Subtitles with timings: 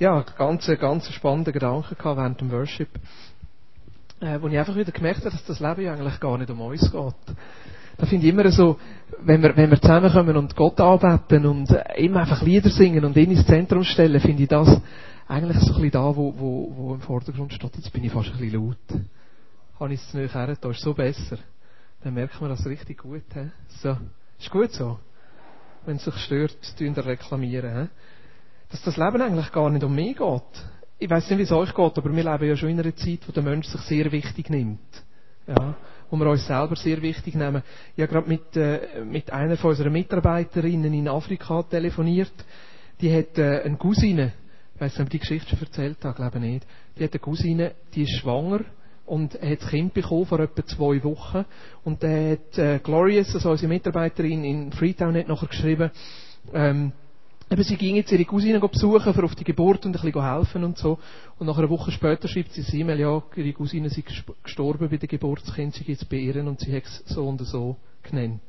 [0.00, 2.88] ja, ganz, ganz spannende Gedanken gehabt während dem Worship,
[4.20, 6.60] äh, wo ich einfach wieder gemerkt habe, dass das Leben ja eigentlich gar nicht um
[6.60, 7.14] uns geht.
[7.98, 8.78] Da finde ich immer so,
[9.20, 13.30] wenn wir, wenn wir zusammenkommen und Gott arbeiten und immer einfach Lieder singen und ihn
[13.30, 14.80] ins Zentrum stellen, finde ich das
[15.28, 17.76] eigentlich so ein bisschen da, wo, wo, wo im Vordergrund steht.
[17.76, 19.02] Jetzt bin ich fast ein bisschen laut.
[19.78, 21.36] Habe ich es zu nahe her, da ist so besser.
[22.02, 23.22] Dann merkt man das richtig gut.
[23.34, 23.50] He?
[23.82, 23.98] So.
[24.38, 24.98] Ist gut so.
[25.84, 27.82] Wenn es sich stört, tun wir reklamieren.
[27.82, 27.88] He?
[28.70, 30.42] Dass das Leben eigentlich gar nicht um mich geht.
[30.98, 33.20] Ich weiß nicht, wie es euch geht, aber wir leben ja schon in einer Zeit,
[33.26, 34.80] wo der Mensch sich sehr wichtig nimmt.
[35.46, 35.74] Ja,
[36.10, 37.62] wo wir uns selber sehr wichtig nehmen.
[37.96, 42.32] Ich habe gerade mit, äh, mit einer von unseren Mitarbeiterinnen in Afrika telefoniert.
[43.00, 44.32] Die hat äh, eine Cousine,
[44.74, 46.66] ich weiß nicht, ob die Geschichte schon erzählt habe, glaube ich nicht.
[46.98, 48.60] Die hat eine Cousine, die ist schwanger
[49.06, 51.44] und hat das Kind bekommen vor etwa zwei Wochen.
[51.84, 55.90] Und dann hat äh, Glorious, also unsere Mitarbeiterin in Freetown, hat nachher geschrieben,
[56.52, 56.92] ähm,
[57.52, 60.62] Eben, sie ging jetzt ihre Cousine besuchen, für auf die Geburt und ein bisschen helfen
[60.62, 61.00] und so.
[61.36, 64.04] Und nach einer Woche später schreibt sie sie E-Mail, ja, ihre Cousine sei
[64.44, 67.26] gestorben bei der Geburt, das Kind sei jetzt bei ihr und sie hat es so
[67.26, 68.40] und so genannt.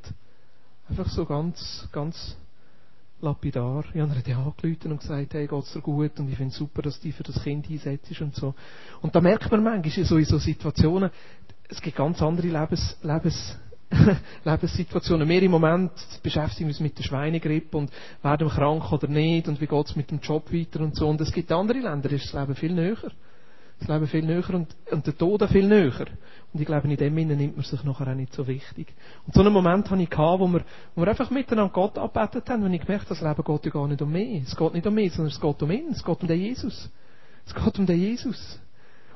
[0.88, 2.38] Einfach so ganz, ganz
[3.22, 3.86] lapidar.
[3.92, 6.84] Ich habe ihr angerufen und gesagt, hey, geht's dir gut und ich finde es super,
[6.84, 8.54] dass du für das Kind einsetzt und so.
[9.02, 11.10] Und da merkt man manchmal so in so Situationen,
[11.70, 13.58] es gibt ganz andere Lebens, Lebens
[14.46, 15.28] Lebenssituationen.
[15.28, 15.92] Wir im Moment
[16.24, 19.96] beschäftigen uns mit der Schweinegrippe und werden wir krank oder nicht und wie geht es
[19.96, 21.08] mit dem Job weiter und so.
[21.08, 23.12] Und es gibt andere Länder, da ist das Leben viel näher.
[23.80, 26.06] Das Leben viel näher und, und der Tod viel näher.
[26.54, 28.94] Und ich glaube, in dem Sinne nimmt man sich nachher auch nicht so wichtig.
[29.26, 30.62] Und so einen Moment hatte ich gehabt, wo wir,
[30.96, 33.72] wo wir einfach miteinander Gott abbetet haben, wenn ich gemerkt habe, das Leben geht ja
[33.72, 34.44] gar nicht um mich.
[34.44, 35.90] Es geht nicht um mich, sondern es geht um ihn.
[35.92, 36.90] Es geht um den Jesus.
[37.46, 38.60] Es geht um den Jesus.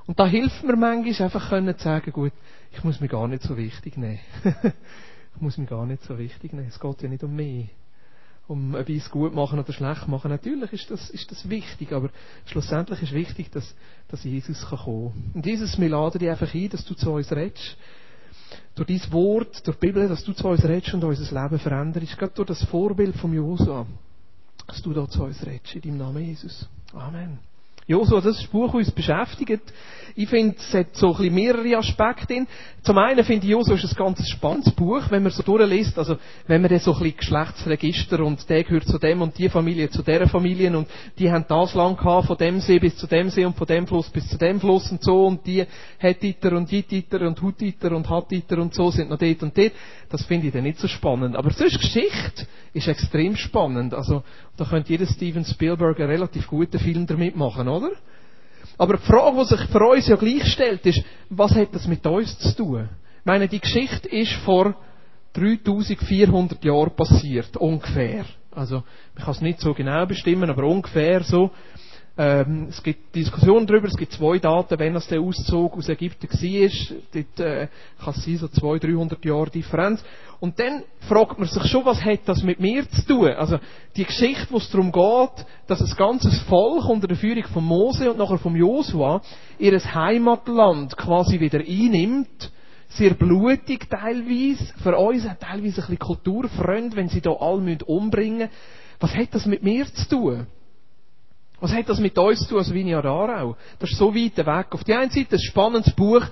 [0.07, 2.33] Und da hilft mir manchmal einfach können zu sagen, gut,
[2.71, 4.19] ich muss mich gar nicht so wichtig nehmen.
[5.35, 6.67] ich muss mich gar nicht so wichtig nehmen.
[6.67, 7.69] Es geht ja nicht um mich.
[8.47, 10.29] Um ob ich es gut machen oder schlecht machen.
[10.29, 12.09] Natürlich ist das, ist das wichtig, aber
[12.45, 13.75] schlussendlich ist wichtig, dass,
[14.07, 17.31] dass Jesus kann kommen Und Jesus, wir laden dich einfach ein, dass du zu uns
[17.31, 17.75] redest.
[18.75, 22.17] Durch dein Wort, durch die Bibel, dass du zu uns redest und unser Leben veränderst.
[22.19, 23.87] Gerade durch das Vorbild vom Josua.
[24.67, 25.73] Dass du da zu uns redest.
[25.73, 26.69] In deinem Namen Jesus.
[26.93, 27.39] Amen.
[27.87, 29.71] Josua, das Buch, uns beschäftigt.
[30.17, 32.47] Ich finde, es hat so ein bisschen mehrere Aspekte drin.
[32.83, 35.99] Zum einen finde ich, Josua ist ein ganz spannendes Buch, wenn man so durchliest.
[35.99, 36.15] Also,
[36.47, 39.89] wenn man dann so ein bisschen Geschlechtsregister und der gehört zu dem und die Familie
[39.89, 40.87] zu der Familie und
[41.19, 43.85] die haben das lang gehabt, von dem See bis zu dem See und von dem
[43.87, 45.65] Fluss bis zu dem Fluss und so und die
[45.97, 49.73] Hettiter und Jittiter und Hutiter und Hattiter und so sind noch dort und dort.
[50.07, 51.35] Das finde ich dann nicht so spannend.
[51.35, 53.93] Aber sonst Geschichte ist extrem spannend.
[53.93, 54.23] Also,
[54.55, 57.91] da könnte jeder Steven Spielberg einen relativ guten Film damit machen, oder?
[58.77, 62.05] Aber die Frage, die sich für uns ja gleich stellt, ist, was hat das mit
[62.05, 62.89] uns zu tun?
[63.19, 64.75] Ich meine, die Geschichte ist vor
[65.33, 68.25] 3400 Jahren passiert, ungefähr.
[68.51, 68.83] Also,
[69.17, 71.51] ich kann es nicht so genau bestimmen, aber ungefähr so.
[72.17, 76.29] Ähm, es gibt Diskussionen darüber, es gibt zwei Daten, wenn das der Auszug aus Ägypten
[76.29, 76.95] war.
[77.13, 77.67] Dort äh,
[78.01, 80.03] kann es sein, so 200, 300 Jahre Differenz.
[80.39, 83.27] Und dann fragt man sich schon, was hat das mit mir zu tun?
[83.27, 83.59] Also
[83.97, 88.09] die Geschichte, wo es darum geht, dass ein ganzes Volk unter der Führung von Mose
[88.09, 89.21] und nachher von Josua
[89.59, 92.49] ihr Heimatland quasi wieder einnimmt,
[92.87, 98.51] sehr blutig teilweise, für uns teilweise ein bisschen kulturfreund, wenn sie da alle umbringen müssen.
[99.01, 100.47] Was hat das mit mir zu tun?
[101.59, 103.55] Was hat das mit uns zu tun als Vineyard Aarau?
[103.79, 104.67] Das ist so weit weg.
[104.71, 106.23] Auf der einen Seite ein spannendes Buch,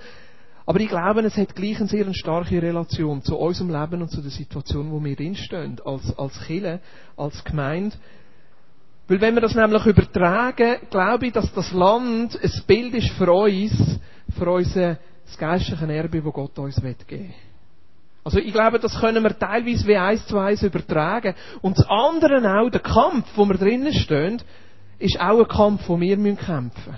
[0.66, 4.22] aber ich glaube, es hat gleich eine sehr starke Relation zu unserem Leben und zu
[4.22, 6.80] der Situation, wo wir drinstehen, als, als Kirche,
[7.18, 7.96] als Gemeinde.
[9.08, 13.32] Weil wenn wir das nämlich übertragen, glaube ich, dass das Land ein Bild ist für
[13.32, 14.00] uns,
[14.38, 14.98] für unser
[15.38, 17.34] geistliche Erbe, das Gott uns geben will.
[18.24, 21.36] Also ich glaube, das können wir teilweise wie eins zu eins übertragen.
[21.62, 24.42] Und das andere auch, der Kampf, wo wir drinnen stehen,
[25.04, 26.98] ist auch ein Kampf, wo wir kämpfen müssen.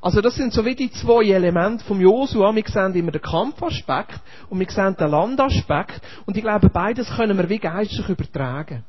[0.00, 2.54] Also das sind so wie die zwei Elemente vom Josua.
[2.54, 6.00] Wir sehen immer den Kampfaspekt und wir sehen den Landaspekt.
[6.26, 8.84] Und ich glaube, beides können wir wie geistlich übertragen.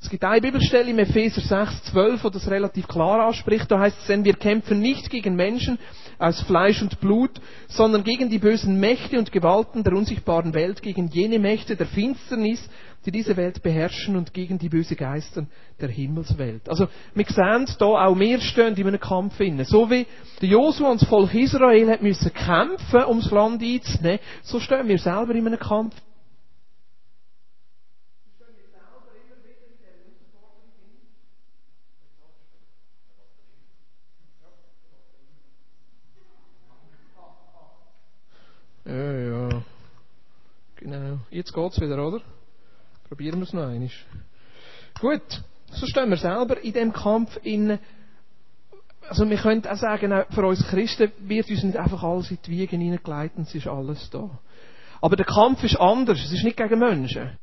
[0.00, 3.70] Es gibt eine Bibelstelle im Epheser 6, 12, wo das relativ klar anspricht.
[3.70, 5.78] Da heißt es, denn wir kämpfen nicht gegen Menschen
[6.18, 11.06] aus Fleisch und Blut, sondern gegen die bösen Mächte und Gewalten der unsichtbaren Welt, gegen
[11.06, 12.68] jene Mächte der Finsternis,
[13.04, 15.46] die diese Welt beherrschen und gegen die bösen Geister
[15.80, 16.68] der Himmelswelt.
[16.68, 19.64] Also, wir sehen da auch mehr stehen in einem Kampf inne.
[19.64, 20.06] So wie
[20.40, 24.88] der Josua und das Volk Israel hat müssen kämpfen, um das Land einzunehmen, so stehen
[24.88, 25.94] wir selber in einem Kampf
[38.84, 39.62] Ja, ja.
[40.76, 41.18] Genau.
[41.30, 42.20] Jetzt geht's wieder, oder?
[43.12, 43.90] Probieren wir es noch einmal.
[44.98, 45.44] Gut.
[45.70, 47.78] So stehen wir selber in dem Kampf in,
[49.06, 52.50] also wir können auch sagen, für uns Christen wird uns nicht einfach alles in die
[52.52, 54.30] Wiege hineingelegt und es ist alles da.
[55.02, 57.36] Aber der Kampf ist anders, es ist nicht gegen Menschen.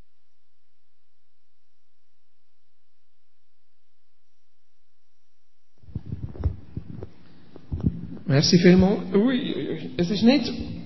[8.26, 9.14] Merci vielmals.
[9.14, 10.79] Ui, es ist nicht.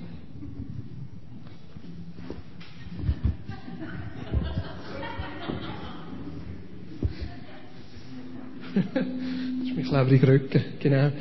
[8.74, 11.12] Das ist mein klebriger Rücken, genau.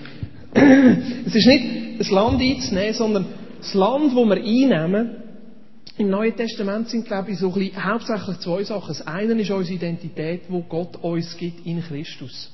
[1.27, 3.27] es ist nicht das Land einzunehmen, sondern
[3.59, 5.23] das Land, das wir einnehmen,
[5.99, 8.89] im Neuen Testament sind, glaube ich, so ein bisschen, hauptsächlich zwei Sachen.
[8.89, 12.51] Das eine ist unsere Identität, wo Gott uns gibt in Christus.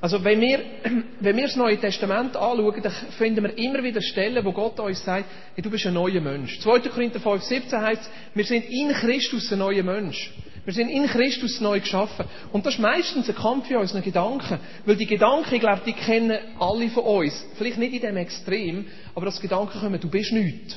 [0.00, 0.60] Also wenn wir,
[1.20, 5.04] wenn wir das Neue Testament anschauen, dann finden wir immer wieder Stellen, wo Gott uns
[5.04, 6.60] sagt, hey, du bist ein neuer Mensch.
[6.60, 6.80] 2.
[6.80, 10.32] Korinther 5, 17 heißt wir sind in Christus ein neuer Mensch.
[10.66, 12.26] Wir sind in Christus neu geschaffen.
[12.52, 14.58] Und das ist meistens ein Kampf für unsere Gedanken.
[14.84, 17.46] Weil die Gedanken, ich glaube, die kennen alle von uns.
[17.54, 18.84] Vielleicht nicht in dem Extrem,
[19.14, 20.76] aber das Gedanken kommen, du bist nichts.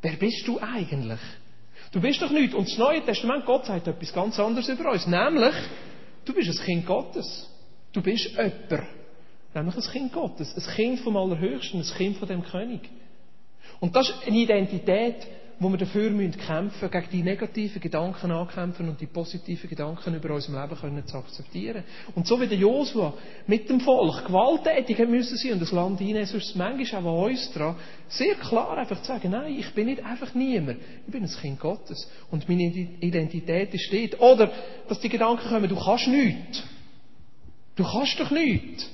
[0.00, 1.18] Wer bist du eigentlich?
[1.90, 2.54] Du bist doch nichts.
[2.54, 5.08] Und das Neue Testament, Gott sagt etwas ganz anderes über uns.
[5.08, 5.54] Nämlich,
[6.24, 7.50] du bist ein Kind Gottes.
[7.92, 8.86] Du bist jemand.
[9.54, 10.54] Nämlich ein Kind Gottes.
[10.56, 11.80] Ein Kind vom Allerhöchsten.
[11.80, 12.88] Ein Kind von dem König.
[13.80, 15.16] Und das ist eine Identität,
[15.58, 20.34] wo wir dafür müssen kämpfen, gegen die negativen Gedanken ankämpfen und die positiven Gedanken über
[20.34, 21.82] unser Leben können zu akzeptieren.
[22.14, 23.14] Und so wie der Josua
[23.46, 27.52] mit dem Volk gewalttätig müssen sein und das Land einnehmen, sonst manchmal auch an uns
[27.52, 27.76] dran,
[28.08, 31.58] sehr klar einfach zu sagen, nein, ich bin nicht einfach niemand, ich bin ein Kind
[31.58, 34.20] Gottes und meine Identität ist dort.
[34.20, 34.50] Oder,
[34.88, 36.62] dass die Gedanken kommen, du kannst nichts.
[37.76, 38.90] Du kannst doch nichts.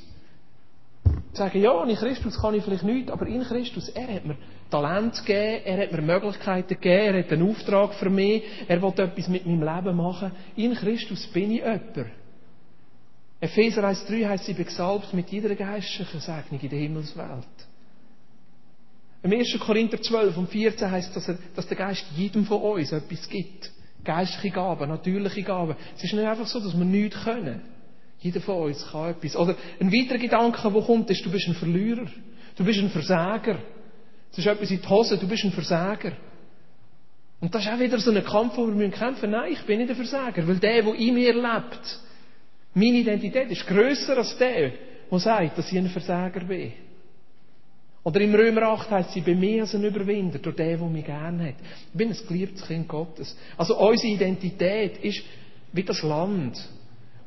[1.33, 4.37] Sagen, ja, in Christus kann ich vielleicht nichts, aber in Christus, er hat mir
[4.71, 8.93] Talent gegeben, er hat mir Möglichkeiten gegeben, er hat einen Auftrag für mich, er will
[8.97, 10.33] etwas mit meinem Leben machen.
[10.57, 12.07] In Christus bin ich jemand.
[13.41, 17.49] Epheser 1,3 heißt, sie besalbt mit jeder geistlichen Segnung in der Himmelswelt.
[19.23, 19.59] Im 1.
[19.59, 23.71] Korinther 12 und 14 heißt, dass, er, dass der Geist jedem von uns etwas gibt.
[24.05, 25.77] Geistliche Gaben, natürliche Gaben.
[25.97, 27.63] Es ist nicht einfach so, dass wir nichts können.
[28.23, 29.37] Jeder von uns kann etwas.
[29.37, 32.07] Oder ein weiterer Gedanke, der kommt, ist, du bist ein Verlierer.
[32.57, 33.59] Du bist ein Versager.
[34.31, 36.13] Es ist etwas in die Hose, du bist ein Versager.
[37.41, 39.31] Und das ist auch wieder so ein Kampf, wo wir kämpfen müssen.
[39.33, 40.47] Nein, ich bin nicht ein Versager.
[40.47, 42.01] Weil der, der in mir lebt,
[42.75, 44.73] meine Identität ist grösser als der,
[45.11, 46.73] der sagt, dass ich ein Versager bin.
[48.05, 51.05] Oder im Römer 8 heißt sie, bei mir als ein Überwinder, durch den, der mich
[51.05, 51.55] gerne hat.
[51.93, 53.37] Ich bin ein geliebtes Kind Gottes.
[53.57, 55.23] Also unsere Identität ist
[55.73, 56.57] wie das Land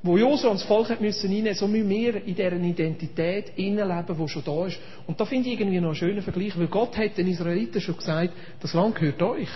[0.06, 4.28] wo Josua ans Volk hat müssen reinnehmen, so müssen wir in dieser Identität innenleben, die
[4.30, 4.80] schon da ist.
[5.07, 7.98] Und da finde ich irgendwie noch einen schönen Vergleich, weil Gott hat den Israeliten schon
[7.98, 9.50] gesagt, das Land gehört euch.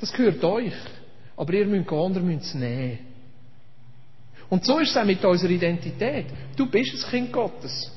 [0.00, 0.72] Das gehört euch.
[1.36, 2.98] Aber ihr müsst gehen, ihr müsst es nehmen.
[4.48, 6.26] Und so ist es auch mit unserer Identität.
[6.56, 7.90] Du bist ein Kind Gottes.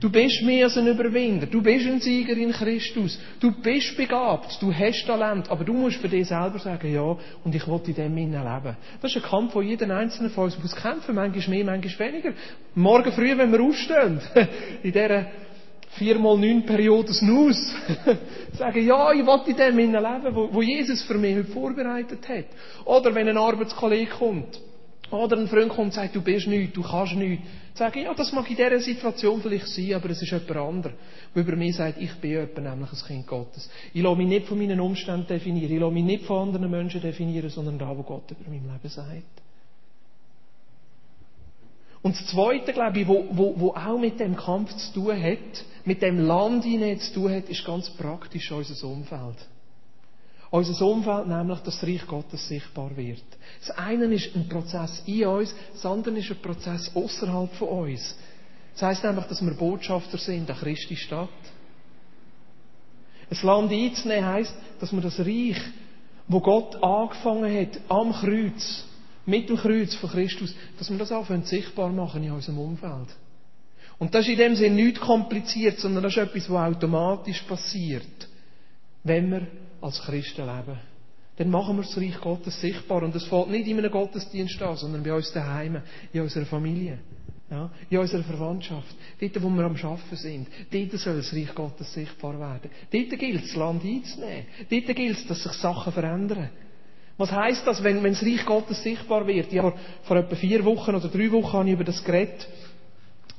[0.00, 1.46] Du bist mehr als ein Überwinder.
[1.46, 3.20] Du bist ein Sieger in Christus.
[3.38, 4.56] Du bist begabt.
[4.62, 5.50] Du hast Talent.
[5.50, 8.76] Aber du musst für dich selber sagen, ja, und ich will in dem Innen leben.
[9.02, 11.14] Das ist ein Kampf, wo jeder Einzelne von uns muss kämpfen.
[11.14, 12.32] Manchmal mehr, manchmal weniger.
[12.74, 14.20] Morgen früh, wenn wir aufstehen,
[14.82, 15.26] in dieser
[15.98, 17.74] 4x9 Periode Snus,
[18.54, 22.46] sagen, ja, ich will in dem Innen leben, wo Jesus für mich heute vorbereitet hat.
[22.86, 24.58] Oder wenn ein Arbeitskollege kommt,
[25.10, 27.46] oder ein Freund kommt und sagt, du bist nichts, du kannst nichts.
[27.74, 30.96] Sagen, ja, das mag in dieser Situation vielleicht sein, aber es ist jemand anderes,
[31.34, 33.70] der über mich sagt, ich bin jemand, nämlich ein Kind Gottes.
[33.92, 37.00] Ich lasse mich nicht von meinen Umständen definieren, ich lasse mich nicht von anderen Menschen
[37.00, 39.40] definieren, sondern da, wo Gott über mein Leben sagt.
[42.02, 45.64] Und das Zweite, glaube ich, wo, wo, wo auch mit dem Kampf zu tun hat,
[45.84, 49.36] mit dem Land hinein zu tun hat, ist ganz praktisch unser Umfeld.
[50.50, 53.22] Unser Umfeld nämlich, dass das Reich Gottes sichtbar wird.
[53.60, 58.16] Das eine ist ein Prozess in uns, das andere ist ein Prozess außerhalb von uns.
[58.72, 61.28] Das heisst nämlich, dass wir Botschafter sind an Christi Stadt.
[63.30, 65.60] Ein Land einzunehmen heisst, dass wir das Reich,
[66.26, 68.84] wo Gott angefangen hat, am Kreuz,
[69.26, 73.08] mit dem Kreuz von Christus, dass wir das auch sichtbar machen in unserem Umfeld.
[74.00, 78.28] Und das ist in dem Sinne nicht kompliziert, sondern das ist etwas, was automatisch passiert,
[79.04, 79.46] wenn wir
[79.80, 80.78] als Christen leben.
[81.36, 83.02] Dann machen wir das Reich Gottes sichtbar.
[83.02, 85.80] Und es fällt nicht in einem Gottesdienst an, sondern bei uns daheim,
[86.12, 86.98] in unserer Familie,
[87.50, 90.48] ja, in unserer Verwandtschaft, dort, wo wir am Schaffen sind.
[90.70, 92.70] Dort soll das Reich Gottes sichtbar werden.
[92.92, 94.46] Dort gilt es, das Land einzunehmen.
[94.70, 96.50] Dort gilt es, dass sich Sachen verändern.
[97.16, 99.52] Was heisst das, wenn, wenn das Reich Gottes sichtbar wird?
[99.52, 99.72] Ja,
[100.02, 102.46] vor, etwa vier Wochen oder drei Wochen habe ich über das geredet.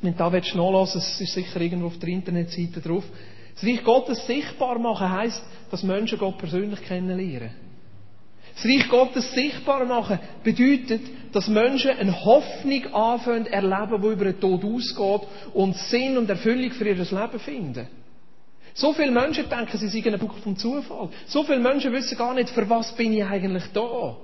[0.02, 3.04] Wenn du da nachlesen es ist sicher irgendwo auf der Internetseite drauf.
[3.56, 7.52] Das Reich Gottes sichtbar machen heisst, dass Menschen Gott persönlich kennenlernen.
[8.56, 14.40] Das Reich Gottes sichtbar machen bedeutet, dass Menschen eine Hoffnung anfangen erleben, die über den
[14.40, 17.88] Tod ausgeht und Sinn und Erfüllung für ihr Leben finden.
[18.74, 21.10] So viele Menschen denken, sie seien ein Buch vom Zufall.
[21.28, 24.16] So viele Menschen wissen gar nicht, für was bin ich eigentlich da.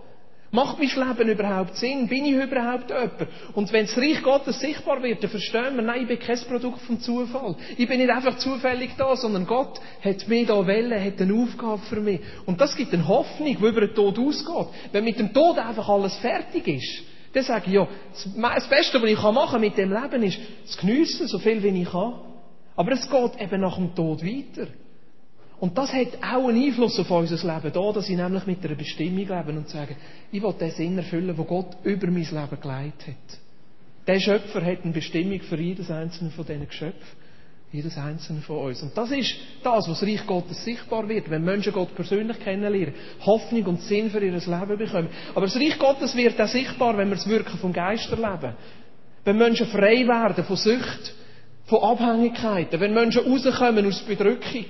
[0.51, 2.07] Macht mein Leben überhaupt Sinn?
[2.07, 3.27] Bin ich überhaupt jemand?
[3.53, 6.81] Und wenn das Reich Gottes sichtbar wird, dann verstehen wir, nein, ich bin kein Produkt
[6.81, 7.55] vom Zufall.
[7.77, 11.81] Ich bin nicht einfach zufällig da, sondern Gott hat mich da wählen, hat eine Aufgabe
[11.89, 12.21] für mich.
[12.45, 14.67] Und das gibt eine Hoffnung, die über den Tod ausgeht.
[14.93, 19.09] Wenn mit dem Tod einfach alles fertig ist, dann sage ich, ja, das Beste, was
[19.09, 22.13] ich machen mit dem Leben ist, zu geniessen, so viel wie ich kann.
[22.77, 24.67] Aber es geht eben nach dem Tod weiter.
[25.59, 28.75] Und das hat auch einen Einfluss auf unser Leben, da, dass ich nämlich mit einer
[28.75, 29.95] Bestimmung lebe und sage,
[30.31, 33.39] ich will den Sinn erfüllen, wo Gott über mein Leben geleitet hat.
[34.05, 37.27] Der Schöpfer hat eine Bestimmung für jedes einzelne von diesen Geschöpfen.
[37.73, 38.81] Jedes einzelne von uns.
[38.81, 42.93] Und das ist das, was Reich Gottes sichtbar wird, wenn Menschen Gott persönlich kennenlernen,
[43.25, 45.09] Hoffnung und Sinn für ihr Leben bekommen.
[45.35, 48.53] Aber das Reich Gottes wird auch sichtbar, wenn wir das Wirken vom Geist erleben.
[49.25, 51.13] Wenn Menschen frei werden von Sucht,
[51.65, 54.65] von Abhängigkeiten, wenn Menschen rauskommen aus Bedrückung,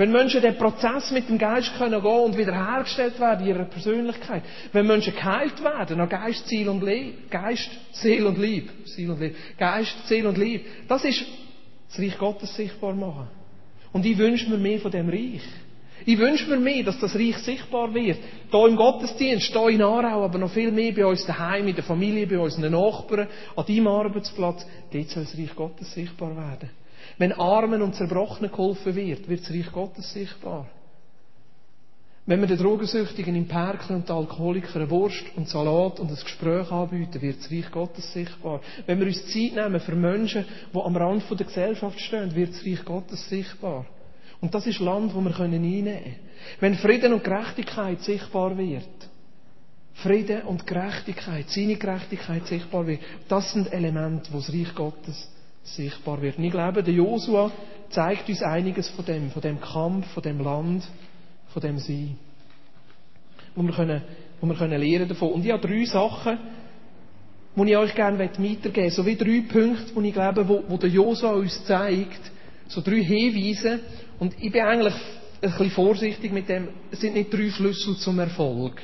[0.00, 4.42] wenn Menschen den Prozess mit dem Geist können gehen und wiederhergestellt werden, ihre Persönlichkeit.
[4.72, 7.30] Wenn Menschen geheilt werden, an Geist, Ziel und Lieb.
[7.30, 8.70] Geist, Seele und Lieb.
[8.86, 9.36] Seele und Lieb.
[9.58, 10.64] Geist, Seele und Lieb.
[10.88, 11.22] Das ist
[11.90, 13.28] das Reich Gottes sichtbar machen.
[13.92, 15.42] Und ich wünsche mir mehr von dem Reich.
[16.06, 18.16] Ich wünsche mir mehr, dass das Reich sichtbar wird.
[18.50, 21.84] Hier im Gottesdienst, hier in Aarau, aber noch viel mehr bei uns daheim, in der
[21.84, 24.66] Familie, bei unseren Nachbarn, an deinem Arbeitsplatz.
[24.90, 26.70] Dort soll das Reich Gottes sichtbar werden.
[27.20, 30.66] Wenn Armen und Zerbrochenen geholfen wird, wird das Reich Gottes sichtbar.
[32.24, 36.72] Wenn wir den Drogensüchtigen im Perkel und den Alkoholikern Wurst und Salat und ein Gespräch
[36.72, 38.62] anbieten, wird das Reich Gottes sichtbar.
[38.86, 42.64] Wenn wir uns Zeit nehmen für Menschen, die am Rand der Gesellschaft stehen, wird das
[42.64, 43.84] Reich Gottes sichtbar.
[44.40, 46.16] Und das ist Land, wo wir einnehmen können.
[46.58, 48.88] Wenn Frieden und Gerechtigkeit sichtbar wird,
[49.92, 55.28] Frieden und Gerechtigkeit, seine Gerechtigkeit sichtbar wird, das sind Elemente, wo das Reich Gottes
[55.62, 56.38] sichtbar wird.
[56.38, 57.50] Ich glaube, der Josua
[57.90, 60.84] zeigt uns einiges von dem, von dem Kampf, von dem Land,
[61.48, 62.16] von dem Sein.
[63.54, 64.02] Wo wir können,
[64.40, 65.32] wo wir können lernen davon.
[65.32, 66.38] Und ich habe drei Sachen,
[67.56, 68.90] die ich euch gerne weitergeben möchte.
[68.90, 72.20] So wie drei Punkte, die ich glaube, wo, wo der Josua uns zeigt.
[72.68, 73.80] So drei Hinweise.
[74.18, 74.94] Und ich bin eigentlich
[75.42, 76.68] ein bisschen vorsichtig mit dem.
[76.90, 78.80] Es sind nicht drei Schlüssel zum Erfolg.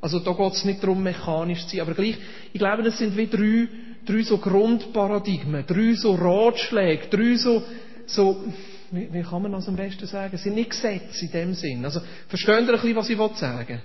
[0.00, 1.80] Also da geht es nicht darum, mechanisch zu sein.
[1.80, 2.16] Aber gleich,
[2.52, 3.68] ich glaube, das sind wie drei
[4.08, 7.62] drei so Grundparadigmen, drei so Ratschläge, drei so,
[8.06, 8.44] so
[8.90, 10.34] wie, wie kann man das am besten sagen?
[10.34, 11.84] Es sind nicht Gesetze in dem Sinn.
[11.84, 13.80] Also, verstehen ihr ein bisschen, was ich sagen will?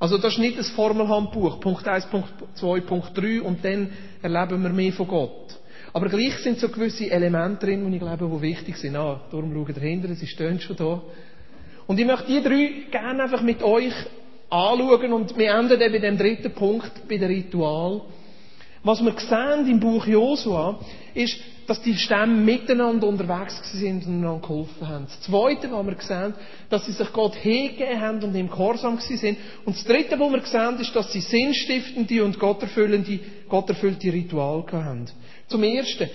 [0.00, 3.90] Also, das ist nicht ein Formelhandbuch, Punkt 1, Punkt 2, Punkt 3, und dann
[4.22, 5.58] erleben wir mehr von Gott.
[5.92, 8.96] Aber gleich sind so gewisse Elemente drin, die ich glaube, die wichtig sind.
[8.96, 11.02] Ah, darum schauen dahinter, sie stehen schon da.
[11.86, 13.94] Und ich möchte die drei gerne einfach mit euch
[14.50, 18.02] anschauen und wir enden dann bei dem dritten Punkt, bei dem Ritual.
[18.82, 20.78] Was wir sehen im Buch Josua,
[21.14, 25.04] ist, dass die Stämme miteinander unterwegs sind und einander geholfen haben.
[25.04, 26.34] Das Zweite, was wir sehen,
[26.70, 29.36] dass sie sich Gott hingegeben haben und im Gehorsam sind.
[29.66, 35.06] Und das Dritte, was wir sehen, ist, dass sie sinnstiftende und gotterfüllende, gotterfüllte Rituale haben.
[35.48, 36.08] Zum Ersten,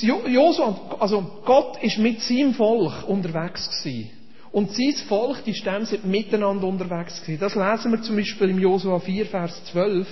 [0.00, 4.10] Josua, also Gott ist mit seinem Volk unterwegs gewesen.
[4.52, 7.40] Und sein Volk, die Stämme, sind miteinander unterwegs gewesen.
[7.40, 10.06] Das lesen wir zum Beispiel im Josua 4, Vers 12.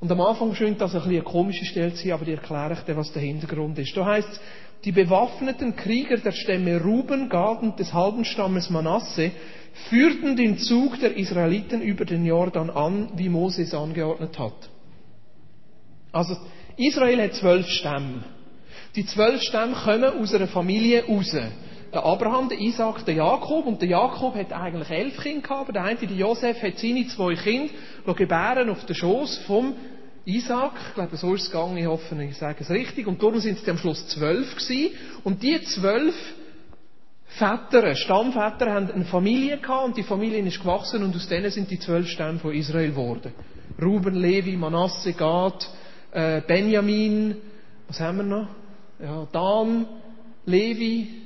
[0.00, 2.72] Und am Anfang scheint das ein bisschen eine komische Stelle zu sein, aber die erkläre
[2.72, 3.94] ich dir, was der Hintergrund ist.
[3.96, 4.40] Da heißt es,
[4.84, 9.30] die bewaffneten Krieger der Stämme Ruben, Gad und des halben Stammes Manasse
[9.90, 14.70] führten den Zug der Israeliten über den Jordan an, wie Moses angeordnet hat.
[16.12, 16.34] Also,
[16.76, 18.24] Israel hat zwölf Stämme.
[18.96, 21.36] Die zwölf Stämme kommen aus einer Familie raus.
[21.92, 23.66] Der Abraham, der Isaac, der Jakob.
[23.66, 27.06] Und der Jakob hat eigentlich elf Kinder gehabt, aber der eine, der Josef, hat seine
[27.08, 27.72] zwei Kinder
[28.14, 29.74] gebären auf den Schoß vom
[30.24, 30.72] Isaac.
[30.88, 31.76] Ich glaube, so ist es gegangen.
[31.76, 33.06] Ich hoffe, ich sage es richtig.
[33.06, 34.94] Und darum sind es am Schluss zwölf gewesen.
[35.24, 36.14] Und die zwölf
[37.38, 41.70] Väter, Stammväter, haben eine Familie gehabt und die Familie ist gewachsen und aus denen sind
[41.70, 43.32] die zwölf Stämme von Israel geworden.
[43.80, 45.70] Ruben, Levi, Manasse, Gad,
[46.12, 47.36] äh, Benjamin,
[47.86, 48.48] was haben wir noch?
[49.00, 49.86] Ja, Dan,
[50.44, 51.19] Levi,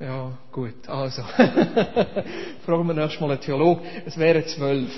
[0.00, 1.22] ja, gut, also.
[2.64, 3.82] Fragen wir nächstes Mal einen Theologen.
[4.06, 4.90] Es wären zwölf.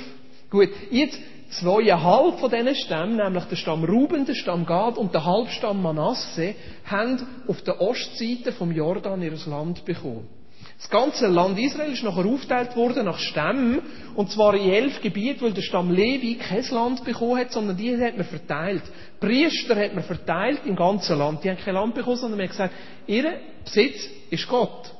[0.50, 1.18] Gut, jetzt
[1.50, 6.54] zweieinhalb von diesen Stämmen, nämlich der Stamm Ruben, der Stamm Gad und der Halbstamm Manasse,
[6.84, 10.39] haben auf der Ostseite vom Jordan ihr Land bekommen.
[10.80, 13.82] Das ganze Land Israel ist nachher aufgeteilt worden nach Stämmen,
[14.14, 17.94] und zwar in elf Gebiete, weil der Stamm Levi kein Land bekommen hat, sondern die
[17.98, 18.82] hat man verteilt.
[19.20, 21.44] Priester hat man verteilt im ganzen Land.
[21.44, 22.74] Die haben kein Land bekommen, sondern man hat gesagt,
[23.06, 23.30] ihr
[23.62, 24.94] Besitz ist Gott.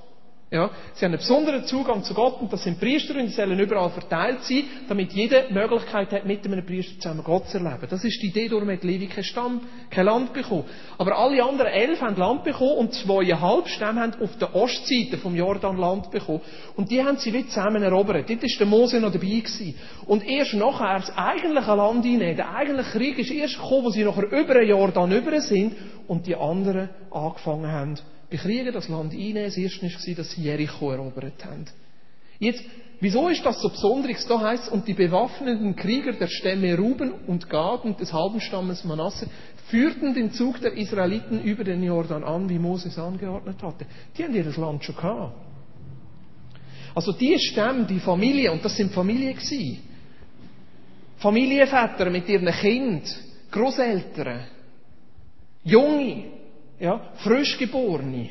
[0.53, 3.57] Ja, sie haben einen besonderen Zugang zu Gott und das sind Priester und die sollen
[3.61, 7.87] überall verteilt sein, damit jeder Möglichkeit hat, mit einem Priester zusammen Gott zu erleben.
[7.89, 10.65] Das ist die Idee, darum hat Levi kein Stamm, kein Land bekommen.
[10.99, 15.37] Aber alle anderen elf haben Land bekommen und zweieinhalb Stämme haben auf der Ostseite vom
[15.37, 16.41] Jordan Land bekommen.
[16.75, 18.29] Und die haben sie wie zusammen erobert.
[18.29, 19.77] Dort ist der Mose noch dabei gewesen.
[20.07, 24.03] Und erst nachher, das eigentliche Land einnehmen, der eigentliche Krieg ist erst gekommen, wo sie
[24.03, 25.77] nachher über den Jordan über sind
[26.09, 27.95] und die anderen angefangen haben,
[28.31, 29.45] bekriegen, das Land einnehmen.
[29.45, 31.67] Das erste war, dass sie Jericho erobert haben.
[32.39, 32.65] Jetzt,
[33.01, 34.27] wieso ist das so besonderes?
[34.27, 38.85] Da heißt und die bewaffneten Krieger der Stämme Ruben und Gad und des halben Stammes
[38.85, 39.29] Manasse
[39.69, 43.85] führten den Zug der Israeliten über den Jordan an, wie Moses angeordnet hatte.
[44.17, 45.37] Die haben ihr das Land schon gehabt.
[46.95, 49.83] Also die Stämme, die Familie, und das sind Familien gewesen.
[51.19, 53.05] Familienväter mit ihren Kind,
[53.51, 54.41] Großeltern,
[55.63, 56.40] Junge,
[56.81, 58.31] ja, Frischgeborene.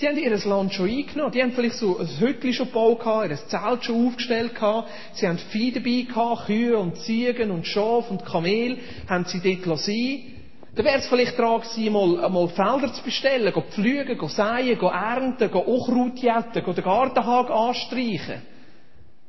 [0.00, 1.32] Die haben ihr Land schon eingenommen.
[1.32, 4.90] Die haben vielleicht so ein Hütchen schon gebaut, ein Zelt schon aufgestellt gehabt.
[5.14, 9.64] Sie haben Vieh dabei gehabt, Kühe und Ziegen und Schaf und Kamel, haben sie dort
[9.64, 10.32] lassen.
[10.74, 14.76] Da wäre es vielleicht dran gewesen, mal, mal Felder zu bestellen, go pflügen, go säen,
[14.76, 18.42] go ernten, go Unkraut jäten, go den Gartenhag anstreichen.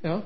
[0.04, 0.24] Ja.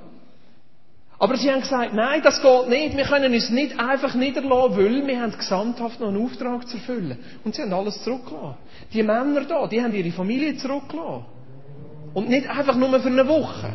[1.21, 2.97] Aber sie haben gesagt, nein, das geht nicht.
[2.97, 7.15] Wir können uns nicht einfach niederlassen, weil wir haben gesamthaft noch einen Auftrag zu erfüllen.
[7.43, 8.55] Und sie haben alles zurückgelassen.
[8.91, 11.25] Die Männer da, die haben ihre Familie zurückgelassen.
[12.15, 13.71] Und nicht einfach nur für eine Woche.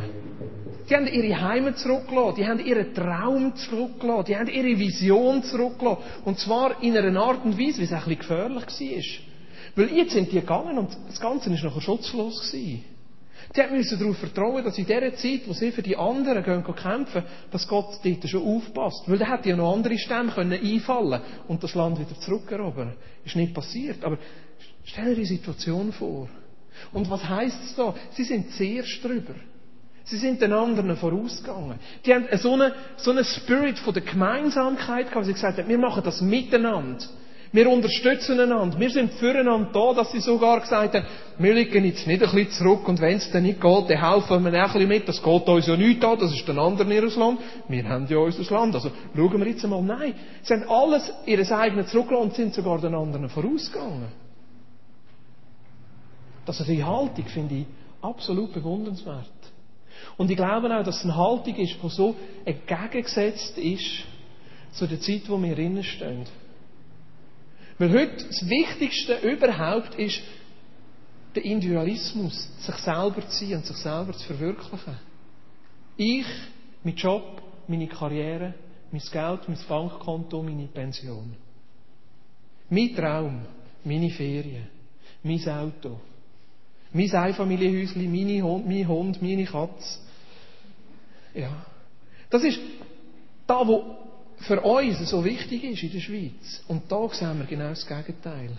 [0.90, 6.02] Die haben ihre Heimat zurückgelassen, die haben ihren Traum zurückgelassen, die haben ihre Vision zurückgelassen.
[6.24, 9.84] Und zwar in einer Art und Weise, wie es ein bisschen gefährlich war.
[9.86, 12.95] Weil jetzt sind die gegangen und das Ganze war nachher schutzlos gewesen.
[13.54, 17.22] Die müssen darauf vertrauen, dass in der Zeit, wo sie für die anderen gehen, kämpfen,
[17.50, 19.04] dass Gott dort schon aufpasst.
[19.06, 22.94] Weil da hätte ja noch andere Stämme können einfallen und das Land wieder zurückerobern.
[23.24, 24.04] Ist nicht passiert.
[24.04, 24.18] Aber
[24.84, 26.28] stell dir die Situation vor.
[26.92, 27.94] Und was heißt es da?
[28.10, 29.34] Sie sind zuerst drüber.
[30.04, 31.78] Sie sind den anderen vorausgegangen.
[32.04, 35.78] Die haben so einen, so einen Spirit von der Gemeinsamkeit gehabt, sie gesagt haben, wir
[35.78, 37.04] machen das miteinander.
[37.52, 38.78] Wir unterstützen einander.
[38.78, 41.06] Wir sind füreinander da, dass sie sogar gesagt haben,
[41.38, 44.44] wir liegen jetzt nicht ein bisschen zurück und wenn es dann nicht geht, dann helfen
[44.44, 45.08] wir auch ein bisschen mit.
[45.08, 47.40] Das geht uns ja nicht an, das ist den anderen ihr Land.
[47.68, 48.74] Wir haben ja unser Land.
[48.74, 49.82] Also schauen wir jetzt einmal.
[49.82, 54.08] Nein, sie haben alles ihres eigenen zurückgelassen und sind sogar den anderen vorausgegangen.
[56.44, 57.66] Das ist eine Haltung, finde ich,
[58.00, 59.26] absolut bewundernswert.
[60.16, 64.04] Und ich glaube auch, dass es eine Haltung ist, die so entgegengesetzt ist
[64.72, 66.26] zu der Zeit, wo wir drinnen stehen.
[67.78, 70.20] Weil heute das Wichtigste überhaupt ist,
[71.34, 74.96] der Individualismus, sich selber zu sein und sich selber zu verwirklichen.
[75.96, 76.26] Ich,
[76.82, 78.54] mein Job, meine Karriere,
[78.90, 81.36] mein Geld, mein Bankkonto, meine Pension.
[82.70, 83.42] Mein Traum,
[83.84, 84.68] meine Ferien,
[85.22, 86.00] mein Auto,
[86.92, 89.98] mein Einfamilienhäuschen, meine Hund, mein Hund, meine Katze.
[91.34, 91.66] Ja.
[92.30, 92.58] Das ist
[93.46, 94.05] da, wo
[94.38, 96.62] für uns so wichtig ist in der Schweiz.
[96.68, 98.50] Und da sehen wir genau das Gegenteil.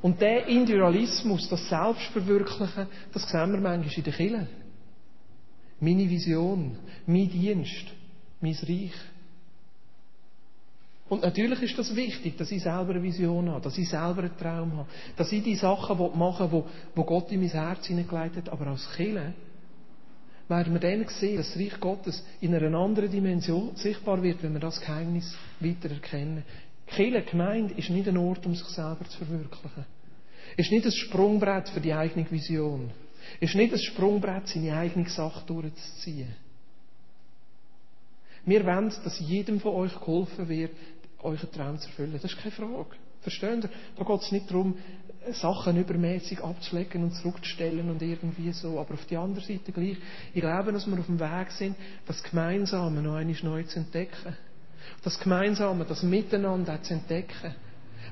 [0.00, 4.48] Und der Individualismus, das Selbstverwirklichen, das sehen wir manchmal in der Kirche.
[5.80, 7.86] Meine Vision, mein Dienst,
[8.40, 8.92] mein Reich.
[11.08, 14.36] Und natürlich ist das wichtig, dass ich selber eine Vision habe, dass ich selber einen
[14.36, 16.64] Traum habe, dass ich die Sachen machen will,
[16.96, 18.52] die Gott in mein Herz hineingeleitet hat.
[18.52, 19.32] Aber als Kirche
[20.48, 24.54] werden wir dann sehen, dass das Reich Gottes in einer anderen Dimension sichtbar wird, wenn
[24.54, 26.42] wir das Geheimnis weiter erkennen.
[26.86, 29.84] Kirche, Gemeinde, ist nicht ein Ort, um sich selber zu verwirklichen.
[30.56, 32.90] Ist nicht ein Sprungbrett für die eigene Vision.
[33.40, 36.34] Ist nicht ein Sprungbrett, seine eigene Sache durchzuziehen.
[38.46, 40.70] Wir wollen, dass jedem von euch geholfen wird,
[41.22, 42.12] euren Traum zu erfüllen.
[42.14, 42.96] Das ist keine Frage.
[43.20, 43.70] Verstehen ihr?
[43.96, 44.78] Da geht es nicht darum,
[45.32, 48.78] Sachen übermäßig abzulegen und zurückzustellen und irgendwie so.
[48.78, 49.96] Aber auf die andere Seite gleich.
[50.32, 51.76] Ich glaube, dass wir auf dem Weg sind,
[52.06, 54.36] das Gemeinsame noch einmal neu zu entdecken.
[55.02, 57.54] Das Gemeinsame, das Miteinander zu entdecken.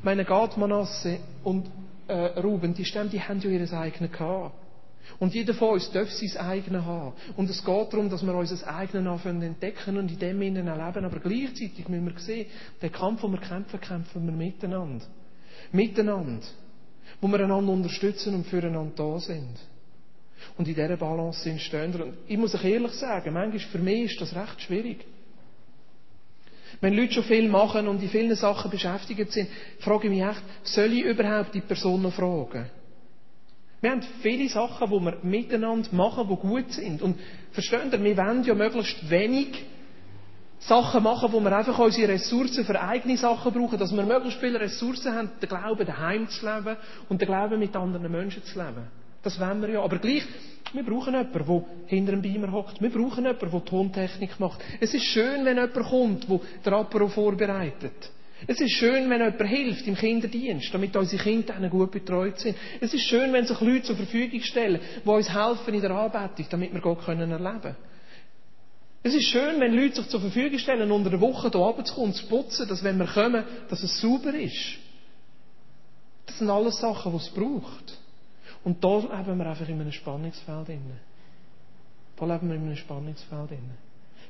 [0.02, 1.66] Meine Gad, Manasse und
[2.06, 4.54] äh, Ruben, die Stämme, die haben ja ihr eigenes gehabt.
[5.18, 7.12] Und jeder von uns darf sein eigenes haben.
[7.36, 11.04] Und es geht darum, dass wir unser eigenes anfangen entdecken und in dem innen erleben.
[11.04, 12.46] Aber gleichzeitig müssen wir sehen,
[12.82, 15.04] den Kampf, den wir kämpfen, kämpfen wir miteinander.
[15.72, 16.42] Miteinander
[17.20, 19.56] wo wir einander unterstützen und füreinander da sind.
[20.58, 24.12] Und in dieser Balance sind stehen Und ich muss euch ehrlich sagen, manchmal für mich
[24.12, 25.04] ist das recht schwierig.
[26.80, 29.48] Wenn Leute schon viel machen und in vielen Sachen beschäftigt sind,
[29.78, 32.66] frage ich mich echt, soll ich überhaupt die Person noch fragen?
[33.80, 37.02] Wir haben viele Sachen, die wir miteinander machen, die gut sind.
[37.02, 37.18] Und
[37.52, 39.64] verstehen Sie, wir wollen ja möglichst wenig
[40.58, 44.58] Sachen machen, wo wir einfach unsere Ressourcen für eigene Sachen brauchen, dass wir möglichst viele
[44.58, 46.76] Ressourcen haben, den Glauben daheim zu leben
[47.08, 48.88] und den Glauben mit anderen Menschen zu leben.
[49.22, 49.82] Das wollen wir ja.
[49.82, 50.24] Aber gleich,
[50.72, 52.80] wir brauchen jemanden, der hinter einem Beamer hockt.
[52.80, 54.62] Wir brauchen jemanden, der Tontechnik macht.
[54.80, 58.10] Es ist schön, wenn jemand kommt, der den Apero vorbereitet.
[58.46, 62.56] Es ist schön, wenn jemand hilft im Kinderdienst, damit unsere Kinder gut betreut sind.
[62.80, 66.46] Es ist schön, wenn sich Leute zur Verfügung stellen, die uns helfen in der Anbetung,
[66.50, 67.76] damit wir Gott erleben können.
[69.06, 71.94] Es ist schön, wenn Leute sich zur Verfügung stellen, unter der Woche hier oben zu
[71.94, 74.78] kommen, zu putzen, dass wenn wir kommen, dass es sauber ist.
[76.26, 77.98] Das sind alles Sachen, die es braucht.
[78.64, 80.98] Und da leben wir einfach in einem Spannungsfeld inne.
[82.16, 83.78] Da leben wir in einem Spannungsfeld inne.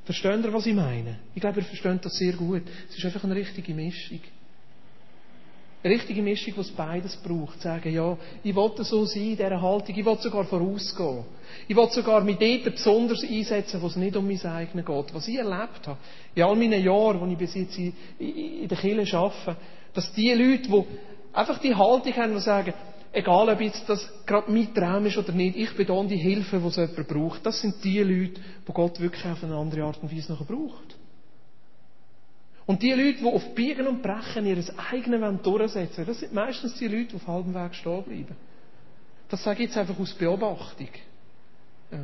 [0.04, 1.20] Versteht ihr, was ich meine?
[1.34, 2.64] Ich glaube, ihr versteht das sehr gut.
[2.90, 4.20] Es ist einfach eine richtige Mischung.
[5.82, 7.60] Eine richtige Mischung, die es beides braucht.
[7.60, 11.24] Sagen, ja, ich will so sein in dieser Haltung, ich will sogar vorausgehen.
[11.68, 15.14] Ich will sogar mich dort besonders einsetzen, wo es nicht um mein eigenes geht.
[15.14, 15.98] Was ich erlebt habe,
[16.34, 19.56] in all meinen Jahren, die ich bis jetzt in der Kirche arbeite,
[19.94, 20.84] dass die Leute, die
[21.32, 22.74] einfach die Haltung haben, die sagen,
[23.12, 26.58] egal ob jetzt das gerade mein Traum ist oder nicht, ich bin da die Hilfe,
[26.58, 27.46] die es jemand braucht.
[27.46, 30.95] Das sind die Leute, die Gott wirklich auf eine andere Art und Weise noch braucht.
[32.66, 36.88] Und die Leute, die auf Biegen und Brechen ihr eigenes durchsetzen das sind meistens die
[36.88, 38.36] Leute, die auf halbem Weg stehen bleiben.
[39.28, 40.88] Das sage ich jetzt einfach aus Beobachtung.
[41.92, 42.00] Ja.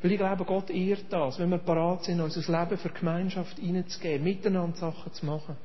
[0.00, 4.24] Weil ich glaube, Gott ehrt das, wenn wir parat sind, unser Leben für Gemeinschaft hineinzugeben,
[4.24, 5.56] miteinander Sachen zu machen.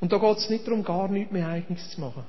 [0.00, 2.24] Und da geht es nicht darum, gar nichts mehr Eigenes zu machen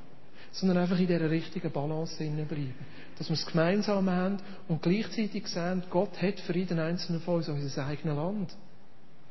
[0.55, 2.75] sondern einfach in dieser richtigen Balance bleiben.
[3.17, 4.37] Dass wir es gemeinsam haben
[4.69, 8.55] und gleichzeitig sehen, Gott hat für jeden Einzelnen von uns unser eigenes Land.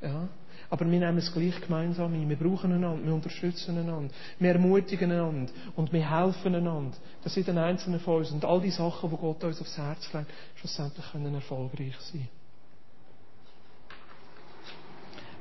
[0.03, 0.29] Ja.
[0.71, 2.29] Aber wir nehmen es gleich gemeinsam ein.
[2.29, 7.59] Wir brauchen einander, wir unterstützen einander, wir ermutigen einander und wir helfen einander, dass jeden
[7.59, 11.35] Einzelnen von uns und all die Sachen, die Gott uns aufs Herz legt, schlussendlich können
[11.35, 12.29] erfolgreich sein.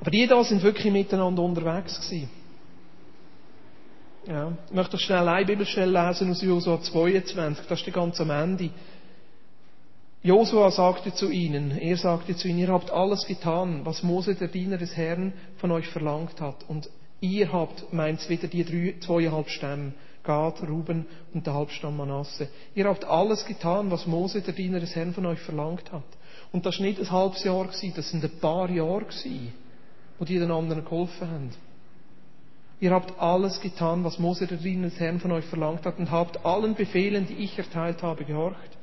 [0.02, 2.30] Aber die da sind wirklich miteinander unterwegs gewesen.
[4.28, 4.54] Ja.
[4.68, 8.70] Ich möchte schnell eine Bibelstelle lesen aus Josua 22, das ist ganz am Ende.
[10.26, 14.48] Josua sagte zu ihnen, er sagte zu ihnen, ihr habt alles getan, was Mose, der
[14.48, 16.64] Diener des Herrn, von euch verlangt hat.
[16.70, 19.92] Und ihr habt, meint wieder die drei, zweieinhalb Stämme,
[20.24, 22.48] Gad, Ruben und der Halbstamm Manasse.
[22.74, 26.04] Ihr habt alles getan, was Mose, der Diener des Herrn, von euch verlangt hat.
[26.54, 29.06] Und das war nicht ein halbes Jahr, das sind ein paar Jahre,
[30.20, 31.50] wo die den anderen geholfen haben.
[32.80, 36.12] Ihr habt alles getan, was Mose der Diener des Herrn von euch verlangt hat und
[36.12, 38.78] habt allen Befehlen, die ich erteilt habe, gehorcht.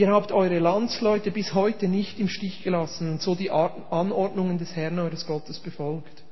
[0.00, 4.74] Ihr habt eure Landsleute bis heute nicht im Stich gelassen und so die Anordnungen des
[4.74, 6.22] Herrn eures Gottes befolgt.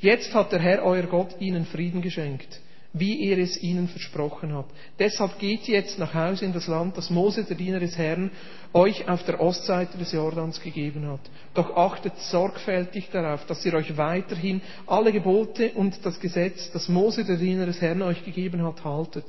[0.00, 2.60] Jetzt hat der Herr euer Gott ihnen Frieden geschenkt
[2.98, 4.64] wie er es ihnen versprochen hat.
[4.98, 8.30] Deshalb geht jetzt nach Hause in das Land, das Mose, der Diener des Herrn,
[8.72, 11.20] euch auf der Ostseite des Jordans gegeben hat.
[11.52, 17.26] Doch achtet sorgfältig darauf, dass ihr euch weiterhin alle Gebote und das Gesetz, das Mose,
[17.26, 19.26] der Diener des Herrn, euch gegeben hat, haltet.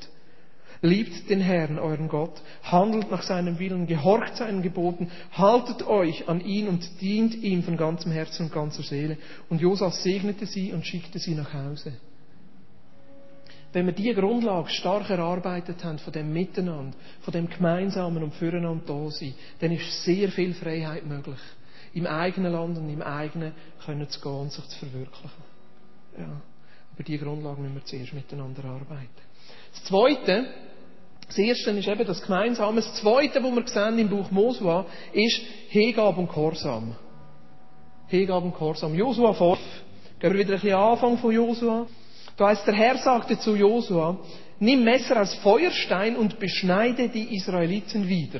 [0.81, 6.41] Liebt den Herrn, euren Gott, handelt nach seinem Willen, gehorcht seinen Geboten, haltet euch an
[6.41, 9.17] ihn und dient ihm von ganzem Herzen und ganzer Seele.
[9.49, 11.93] Und Josas segnete sie und schickte sie nach Hause
[13.73, 18.83] wenn wir diese Grundlage stark erarbeitet haben von dem Miteinander, von dem gemeinsamen und füreinander
[18.87, 21.39] da sein, dann ist sehr viel Freiheit möglich.
[21.93, 23.53] Im eigenen Land und im eigenen
[23.85, 25.43] können zu gehen und sich zu verwirklichen.
[26.17, 26.41] Ja.
[26.93, 29.09] Aber diese Grundlage müssen wir zuerst miteinander arbeiten.
[29.73, 30.47] Das Zweite,
[31.27, 32.81] das Erste ist eben das Gemeinsame.
[32.81, 36.95] Das Zweite, was wir sehen im Buch Mosua, ist Hingabe und Gehorsam.
[38.07, 38.95] Hingabe und Gehorsam.
[38.95, 39.59] Josua 5.
[40.19, 41.85] Gehen wir wieder ein bisschen Anfang von Josua.
[42.37, 44.17] Da heißt, der Herr sagte zu Josua,
[44.59, 48.39] nimm Messer aus Feuerstein und beschneide die Israeliten wieder.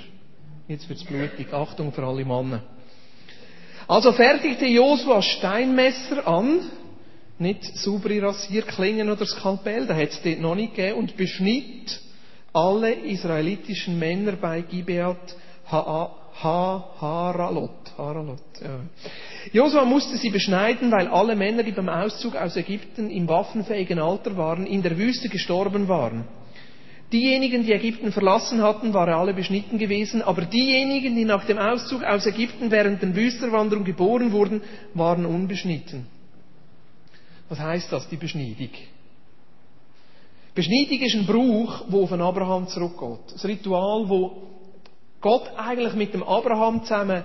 [0.67, 1.53] Jetzt wird's blutig.
[1.53, 2.63] Achtung für alle Männer.
[3.87, 6.59] Also fertigte Josua Steinmesser an,
[7.39, 12.01] nicht saubere Rasierklingen oder Skalpell, da es dort noch nicht gegeben, und beschnitt
[12.57, 15.35] alle israelitischen Männer bei Gibeat
[15.71, 17.71] Ha-Haralot.
[17.97, 18.79] Haralot, ja.
[19.51, 24.37] Josua musste sie beschneiden, weil alle Männer, die beim Auszug aus Ägypten im waffenfähigen Alter
[24.37, 26.25] waren, in der Wüste gestorben waren.
[27.11, 32.03] Diejenigen, die Ägypten verlassen hatten, waren alle beschnitten gewesen, aber diejenigen, die nach dem Auszug
[32.03, 34.61] aus Ägypten während der Wüsterwanderung geboren wurden,
[34.93, 36.07] waren unbeschnitten.
[37.49, 38.69] Was heißt das, die Beschneidung?
[40.57, 43.31] Beschneidung ist ein Brauch, wo auf Abraham zurückgeht.
[43.31, 44.41] Ein Ritual, wo
[45.21, 47.23] Gott eigentlich mit dem Abraham zusammen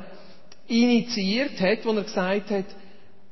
[0.68, 2.66] initiiert hat, wo er gesagt hat,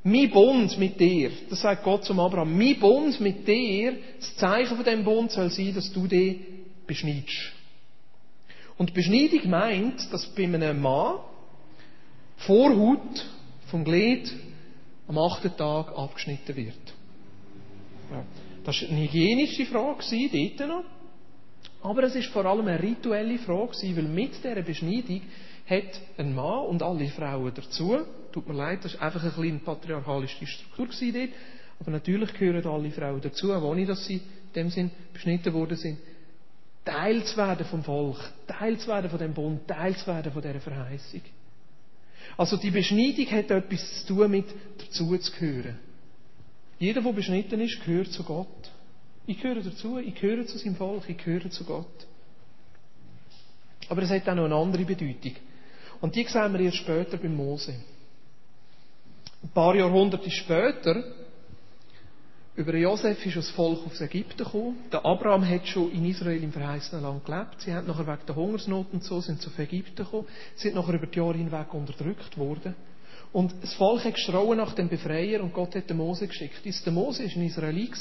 [0.02, 4.74] mein Bund mit dir, das sagt Gott zum Abraham, mein Bund mit dir, das Zeichen
[4.74, 6.38] von dem Bund soll sein, dass du dich
[6.86, 7.52] beschneidest.
[8.78, 11.16] Und Beschneidung meint, dass bei einem Mann
[12.38, 13.26] Vorhaut
[13.66, 14.32] vom Glied
[15.08, 16.94] am achten Tag abgeschnitten wird.
[18.10, 18.24] Ja.
[18.64, 20.84] Das war eine hygienische Frage dort noch.
[21.82, 25.22] Aber es ist vor allem eine rituelle Frage, weil mit dieser Beschneidung
[25.68, 27.98] hat ein Mann und alle Frauen dazu,
[28.32, 31.30] tut mir leid, das war einfach eine kleine patriarchalische Struktur dort,
[31.78, 34.22] aber natürlich gehören alle Frauen dazu, auch ohne dass sie in
[34.54, 35.98] dem Sinn beschnitten worden sind,
[36.84, 40.42] Teil zu werden vom Volk, Teil zu werden von dem Bund, Teil zu werden von
[40.42, 41.22] dieser Verheißung.
[42.36, 44.46] Also die Beschneidung hat etwas zu tun mit
[44.78, 45.78] dazu zu gehören.
[46.80, 48.72] Jeder, der beschnitten ist, gehört zu Gott.
[49.26, 52.06] Ich gehöre dazu, ich gehöre zu seinem Volk, ich gehöre zu Gott.
[53.90, 55.34] Aber es hat auch noch eine andere Bedeutung.
[56.00, 57.74] Und die sehen wir erst später bei Mose.
[59.42, 61.04] Ein paar Jahrhunderte später,
[62.56, 64.78] über Josef ist das Volk aus Ägypten gekommen.
[64.90, 67.60] Der Abraham hat schon in Israel im verheißenen Land gelebt.
[67.60, 70.26] Sie haben nachher wegen der Hungersnot und so sind auf Ägypten gekommen.
[70.54, 72.74] Sie sind nachher über die Jahre hinweg unterdrückt worden.
[73.32, 76.62] Und das Volk hat geschrauen nach dem Befreier und Gott hat den Mose geschickt.
[76.64, 77.94] Der Mose war ein Israelit,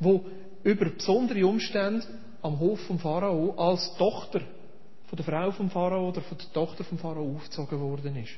[0.00, 0.20] der
[0.64, 2.04] über besondere Umstände
[2.42, 4.40] am Hof vom Pharao als Tochter
[5.06, 8.32] von der Frau vom Pharao oder von der Tochter vom Pharao aufgezogen worden ist.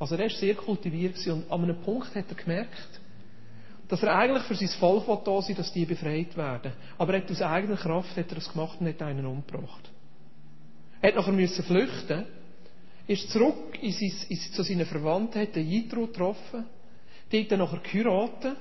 [0.00, 3.00] Also er war sehr kultiviert und an einem Punkt hat er gemerkt,
[3.88, 6.72] dass er eigentlich für sein Volk da sein dass die befreit werden.
[6.98, 9.90] Aber er hat aus eigener Kraft hat er das gemacht und hat einen umgebracht.
[11.00, 12.26] Er hat nachher müssen flüchten
[13.06, 16.64] ist zurück in sein, in, zu seinen Verwandten, hat den Jitro getroffen,
[17.32, 18.56] hat dann nachher geheiratet,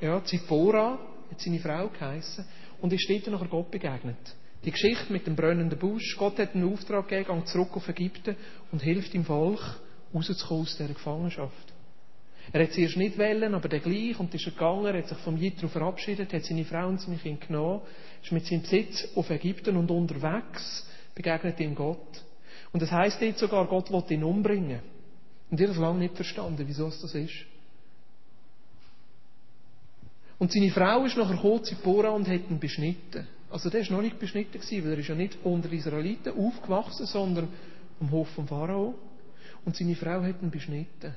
[0.00, 0.98] ja, Zippora,
[1.30, 2.44] hat seine Frau geheissen,
[2.80, 4.36] und ist dort nachher Gott begegnet.
[4.64, 8.36] Die Geschichte mit dem brennenden Busch, Gott hat einen Auftrag gegeben, geht zurück auf Ägypten
[8.72, 9.60] und hilft dem Volk,
[10.14, 11.72] rauszukommen aus dieser Gefangenschaft.
[12.52, 15.08] Er hat es erst nicht wollen, aber der gleich, und ist er gegangen, er hat
[15.08, 17.80] sich vom Jitro verabschiedet, hat seine Frau und seine Kinder genommen,
[18.22, 22.22] ist mit seinem Besitz auf Ägypten und unterwegs begegnet ihm Gott.
[22.74, 24.80] Und das heißt jetzt sogar, Gott will ihn umbringen.
[25.48, 27.46] Und ich habe das lange nicht verstanden, wieso es das ist.
[30.40, 33.28] Und seine Frau ist nachher gekommen, Zippora, und hat ihn beschnitten.
[33.48, 37.06] Also der war noch nicht beschnitten, gewesen, weil er ist ja nicht unter Israeliten aufgewachsen,
[37.06, 37.48] sondern
[38.00, 38.96] am Hof vom Pharao.
[39.64, 41.14] Und seine Frau hat ihn beschnitten.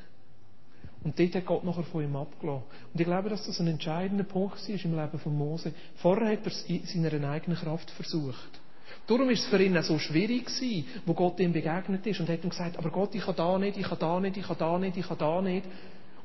[1.03, 2.65] Und dort hat Gott nachher von ihm abgelassen.
[2.93, 5.73] Und ich glaube, dass das ein entscheidender Punkt war im Leben von Mose.
[5.95, 8.61] Vorher hat er es in seiner eigenen Kraft versucht.
[9.07, 12.43] Darum ist es für ihn so schwierig gewesen, wo Gott ihm begegnet ist und hat
[12.43, 14.77] ihm gesagt, aber Gott, ich kann da nicht, ich kann da nicht, ich kann da
[14.77, 15.65] nicht, ich kann da nicht.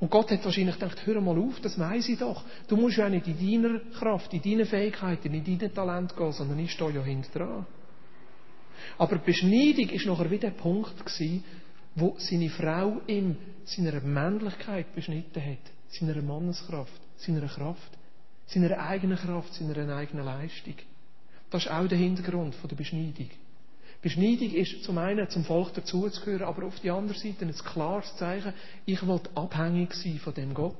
[0.00, 2.42] Und Gott hat wahrscheinlich gedacht, hör mal auf, das weiß ich doch.
[2.66, 6.58] Du musst ja nicht in deiner Kraft, in deinen Fähigkeiten, in deinem Talent gehen, sondern
[6.58, 7.66] ich stehe ja hinter dran.
[8.98, 11.44] Aber die Beschneidung ist nachher wieder der Punkt gewesen,
[11.94, 17.92] wo seine Frau ihm seiner Männlichkeit beschnitten hat, seiner Manneskraft, seiner Kraft,
[18.46, 20.74] seiner eigenen Kraft, seiner eigenen Leistung.
[21.52, 23.28] Das ist auch der Hintergrund der Beschneidung.
[24.00, 28.54] Beschneidung ist zum einen zum Volk dazuzugehören, aber auf der anderen Seite ein klares Zeichen,
[28.86, 30.74] ich will abhängig sein von dem Gott.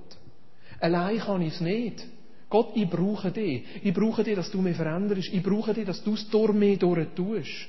[0.80, 2.04] Allein kann ich es nicht.
[2.48, 3.64] Gott, ich brauche dich.
[3.82, 5.28] Ich brauche dich, dass du mich veränderst.
[5.32, 7.68] Ich brauche dich, dass du es durch mich durch tust.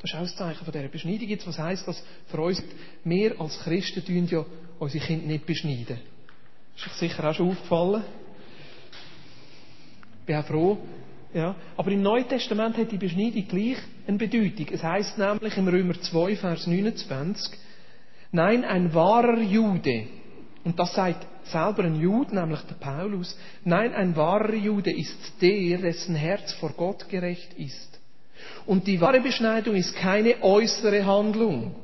[0.00, 1.28] Das ist auch das Zeichen von dieser Beschneidung.
[1.28, 2.62] Jetzt, was heisst das für uns?
[3.04, 4.44] Wir als Christen tun ja
[4.80, 6.00] unsere Kinder nicht beschneiden.
[6.76, 8.02] Ist euch sicher auch schon aufgefallen.
[10.20, 10.78] Ich bin auch froh,
[11.34, 11.54] ja.
[11.76, 14.68] Aber im Neuen Testament hat die Beschneidung gleich eine Bedeutung.
[14.70, 17.58] Es heißt nämlich im Römer 2, Vers 29,
[18.32, 20.06] nein, ein wahrer Jude,
[20.64, 25.78] und das sagt selber ein Jude, nämlich der Paulus, nein, ein wahrer Jude ist der,
[25.78, 28.00] dessen Herz vor Gott gerecht ist.
[28.66, 31.74] Und die wahre Beschneidung ist keine äußere Handlung,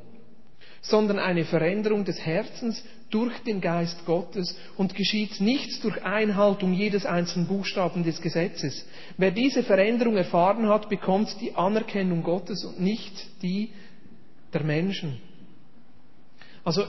[0.81, 7.05] sondern eine Veränderung des Herzens durch den Geist Gottes und geschieht nichts durch Einhaltung jedes
[7.05, 8.85] einzelnen Buchstaben des Gesetzes.
[9.17, 13.69] Wer diese Veränderung erfahren hat, bekommt die Anerkennung Gottes und nicht die
[14.53, 15.17] der Menschen.
[16.63, 16.85] Also,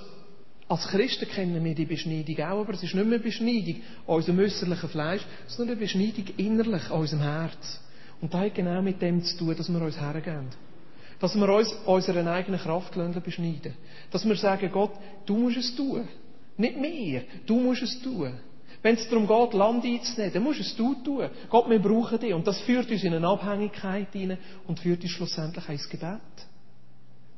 [0.69, 4.39] als Christen kennen wir die Beschneidung auch, aber es ist nicht mehr Beschneidung an unserem
[4.39, 7.81] äußerlichen Fleisch, sondern eine Beschneidung innerlich an unserem Herz.
[8.21, 10.49] Und das hat genau mit dem zu tun, dass wir uns hergeben.
[11.23, 13.75] Dass wir uns unsere eigene Kraft beschneiden
[14.11, 14.91] Dass wir sagen, Gott,
[15.25, 16.09] du musst es tun.
[16.57, 17.23] Nicht mehr.
[17.47, 18.33] Du musst es tun.
[18.83, 21.31] Wenn es darum geht, Land einzunehmen, dann musst es du tun.
[21.49, 22.35] Gott, wir brauchen dich.
[22.35, 26.19] Und das führt uns in eine Abhängigkeit hinein und führt uns schlussendlich ins Gebet.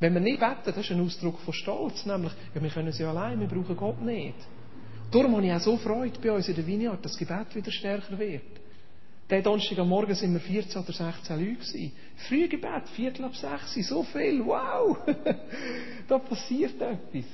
[0.01, 2.07] Wenn wir nicht beten, das ist ein Ausdruck von Stolz.
[2.07, 4.39] Nämlich, ja, wir können es ja allein, wir brauchen Gott nicht.
[5.11, 7.71] Darum habe ich auch so Freude bei uns in der Vineyard, dass das Gebet wieder
[7.71, 8.64] stärker wird.
[9.31, 11.93] Am Morgen sind wir 14 oder 16 Leute gewesen.
[12.29, 14.99] Frühgebet, Viertel ab 6, so viel, wow!
[16.09, 17.25] da passiert etwas.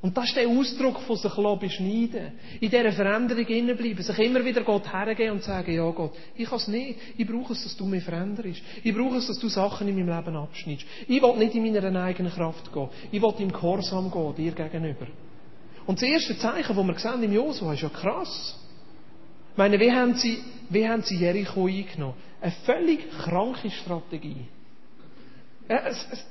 [0.00, 2.32] Und das ist der Ausdruck von sich beschneiden.
[2.60, 6.58] In dieser Veränderung bleiben, sich immer wieder Gott hergeben und sagen, ja Gott, ich kann
[6.58, 6.98] es nicht.
[7.16, 8.60] Ich brauche es, dass du mich veränderst.
[8.82, 10.86] Ich brauche es, dass du Sachen in meinem Leben abschneidest.
[11.08, 12.88] Ich will nicht in meiner eigenen Kraft gehen.
[13.12, 15.06] Ich will im Gehorsam gehen, dir gegenüber.
[15.86, 18.58] Und das erste Zeichen, das wir sehen im Josua, ist ja krass.
[19.54, 22.16] Ich meine, wie haben sie, wie haben sie Jericho eingenommen?
[22.40, 24.48] Eine völlig kranke Strategie.
[25.68, 26.26] Ja, es, es,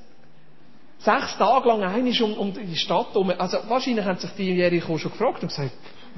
[0.99, 3.31] sechs Tage lang einig um, um die Stadt herum.
[3.37, 5.71] Also wahrscheinlich haben sich die Jericho schon gefragt und gesagt,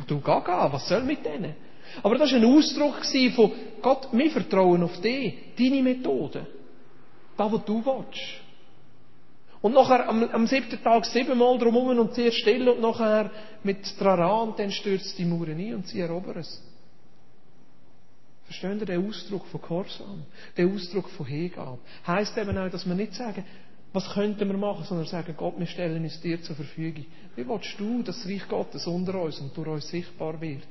[0.08, 1.54] du Gaga, was soll mit denen?
[2.02, 3.52] Aber das war ein Ausdruck von,
[3.84, 6.48] Gott, wir vertrauen auf dich, deine Methode.
[7.38, 8.20] Das, was du willst.
[9.62, 13.30] Und nachher am, am siebten Tag siebenmal drumherum und sehr still und nachher
[13.62, 16.75] mit Trara und dann stürzt die Mauer ein und sie erobern es.
[18.46, 20.24] Verstehen ihr den Ausdruck von Korsam?
[20.58, 21.80] Den Ausdruck von Hingabe?
[22.06, 23.44] Heißt eben auch, dass wir nicht sagen,
[23.92, 27.06] was könnten wir machen, sondern sagen, Gott, wir stellen uns dir zur Verfügung.
[27.36, 30.68] Wie willst du, dass das Reich Gottes unter uns und durch uns sichtbar wird?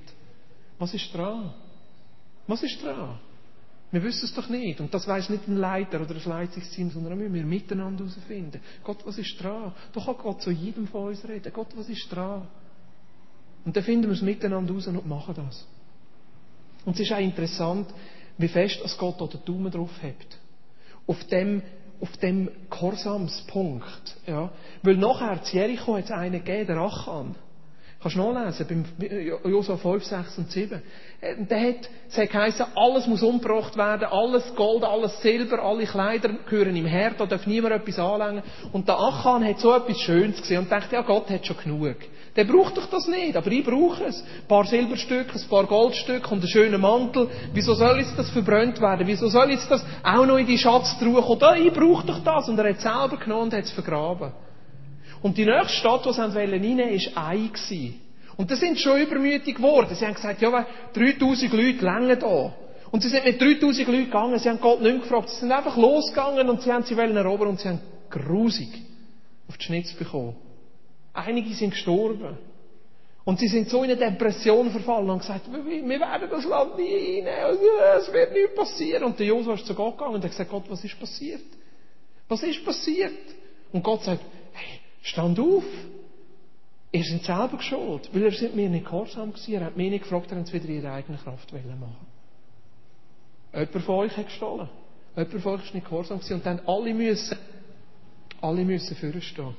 [0.78, 1.54] Was ist dran?
[2.46, 3.18] Was ist dran?
[3.90, 4.80] Wir wissen es doch nicht.
[4.80, 8.60] Und das weiß nicht ein Leiter oder ein Leitungsteam, sondern müssen wir miteinander herausfinden.
[8.82, 9.72] Gott, was ist dran?
[9.92, 11.52] Doch kann Gott zu jedem von uns reden.
[11.52, 12.46] Gott, was ist dran?
[13.64, 15.66] Und dann finden wir es miteinander raus und machen das.
[16.84, 17.88] Und es ist auch interessant,
[18.38, 20.38] wie fest als Gott da den Daumen drauf hat.
[21.06, 21.62] Auf dem,
[22.00, 24.50] auf dem Gehorsamspunkt, ja.
[24.82, 27.34] Weil nachher, zu Jericho hat es einen gegeben, der Achan.
[28.04, 30.82] Kannst du nachlesen, beim Josua 5, 6 und 7.
[31.22, 35.86] Äh, der hat, es hat geheißen, alles muss umgebracht werden, alles Gold, alles Silber, alle
[35.86, 38.42] Kleider gehören im Herd, da darf niemand etwas anlängen.
[38.74, 41.96] Und der Achan hat so etwas Schönes gesehen und dachte, ja, Gott hat schon genug.
[42.36, 44.20] Der braucht doch das nicht, aber ich brauche es.
[44.20, 47.30] Ein paar Silberstücke, ein paar Goldstücke und einen schönen Mantel.
[47.54, 49.06] Wieso soll jetzt das verbrannt werden?
[49.06, 51.66] Wieso soll jetzt das auch noch in die Schatztruhe kommen?
[51.66, 52.50] ich brauche doch das.
[52.50, 54.32] Und er hat es selber genommen und hat es vergraben.
[55.24, 57.94] Und die nächste Stadt, die sie reinnehmen wollten, war Ei.
[58.36, 59.88] Und da sind schon übermütig geworden.
[59.94, 62.52] Sie haben gesagt, ja, 3000 Leute längen da.
[62.90, 65.78] Und sie sind mit 3000 Leuten gegangen, sie haben Gott nicht gefragt, sie sind einfach
[65.78, 68.68] losgegangen und sie haben sie erobern und sie haben grusig
[69.48, 70.36] auf die Schnitz bekommen.
[71.14, 72.36] Einige sind gestorben.
[73.24, 77.22] Und sie sind so in eine Depression verfallen und gesagt, wir, werden das Land nie
[77.22, 77.58] einnehmen,
[77.98, 79.04] es wird nichts passieren.
[79.04, 81.40] Und der Josua ist zu Gott gegangen und hat gesagt, Gott, was ist passiert?
[82.28, 83.14] Was ist passiert?
[83.72, 84.20] Und Gott sagt,
[84.52, 85.64] hey, Stand auf.
[86.90, 89.54] Ihr seid selber schuld, weil ihr seid mir nicht gehorsam gewesen.
[89.54, 91.96] Er hat mich nicht gefragt, er hat es wieder in ihrer eigenen Kraft machen
[93.52, 94.68] Jemand von euch hat gestohlen.
[95.16, 96.34] Jemand von euch ist nicht gehorsam gewesen.
[96.34, 97.36] Und dann alle müssen,
[98.40, 99.54] alle müssen vorstehen.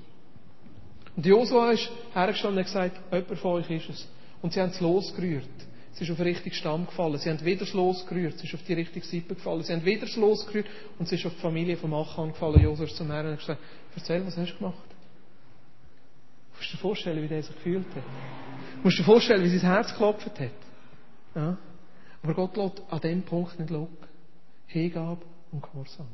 [1.16, 4.08] Und Josua ist hergestanden und gesagt, jemand von euch ist es.
[4.42, 5.46] Und sie haben es losgerührt.
[5.94, 7.18] Es ist auf den richtigen Stamm gefallen.
[7.20, 8.36] Sie haben wieder das Los gerührt.
[8.36, 9.62] Es ist auf die richtige Seite gefallen.
[9.62, 10.46] Sie haben wieder das Los.
[10.46, 12.62] Und es ist auf die Familie vom Achan gefallen.
[12.62, 13.62] Josua ist zum Herrn und hat gesagt,
[13.96, 14.95] erzähl, was hast du gemacht?
[16.56, 18.04] Du musst dir vorstellen, wie der sich gefühlt hat.
[18.78, 20.52] Du musst dir vorstellen, wie sein Herz geklopft hat.
[21.36, 21.58] Ja?
[22.24, 24.08] Aber Gott lässt an dem Punkt nicht locken.
[24.68, 26.08] Hingabe und Gehorsam.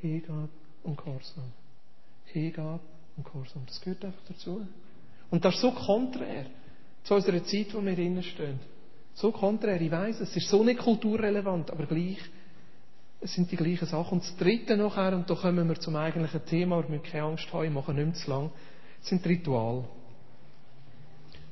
[0.00, 0.48] Hingabe
[0.84, 1.52] und Gehorsam.
[2.26, 2.80] Hingabe
[3.16, 3.62] und Gehorsam.
[3.66, 4.66] Das gehört einfach dazu.
[5.30, 6.46] Und das ist so konträr
[7.02, 8.60] zu unserer Zeit, wo wir drinnen stehen.
[9.14, 12.20] So konträr, ich weiss, es ist so nicht kulturrelevant, aber gleich,
[13.20, 14.18] es sind die gleichen Sachen.
[14.18, 17.52] Und das dritte nachher, und da kommen wir zum eigentlichen Thema, aber wir keine Angst
[17.52, 18.50] haben, ich mache nicht mehr zu lang,
[19.00, 19.84] sind Ritual.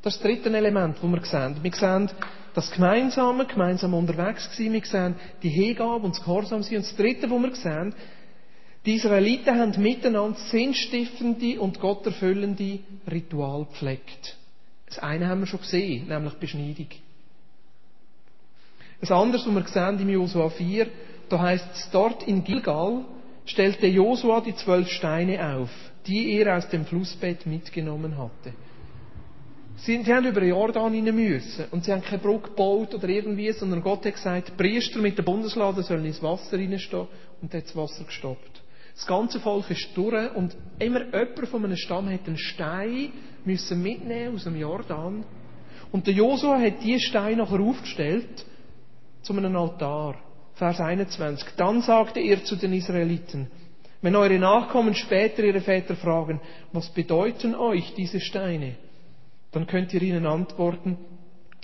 [0.02, 1.56] Das ist das dritte Element, das wir sehen.
[1.62, 2.10] Wir sehen
[2.54, 6.76] das Gemeinsame, gemeinsam unterwegs sein, wir sehen die Hingabe und das Gehorsam sein.
[6.76, 7.94] Und das dritte, was wir sehen,
[8.86, 12.78] die Israeliten haben miteinander sinnstiftende und gotterfüllende
[13.10, 14.36] Ritual gepflegt.
[14.86, 16.86] Das eine haben wir schon gesehen, nämlich Beschneidung.
[19.00, 20.86] Das andere, was wir sehen im Josua 4,
[21.28, 23.04] da heißt es, dort in Gilgal
[23.44, 25.70] stellte Josua die zwölf Steine auf
[26.06, 28.52] die er aus dem Flussbett mitgenommen hatte.
[29.78, 31.66] Sie, haben über den Jordan hinein müssen.
[31.70, 35.22] Und sie haben keine Brücke gebaut oder irgendwie, sondern Gott hat gesagt, Priester mit der
[35.22, 37.06] Bundeslade sollen ins Wasser reinstehen
[37.42, 38.62] und hat das Wasser gestoppt.
[38.94, 43.12] Das ganze Volk ist durch und immer jemand von einem Stamm hat einen Stein
[43.44, 45.24] müssen mitnehmen aus dem Jordan.
[45.92, 48.46] Und der Josua hat diese Steine nachher aufgestellt
[49.22, 50.16] zu einem Altar.
[50.54, 51.48] Vers 21.
[51.58, 53.48] Dann sagte er zu den Israeliten,
[54.06, 56.40] wenn eure Nachkommen später ihre Väter fragen,
[56.72, 58.76] was bedeuten euch diese Steine?
[59.50, 60.96] Dann könnt ihr ihnen antworten,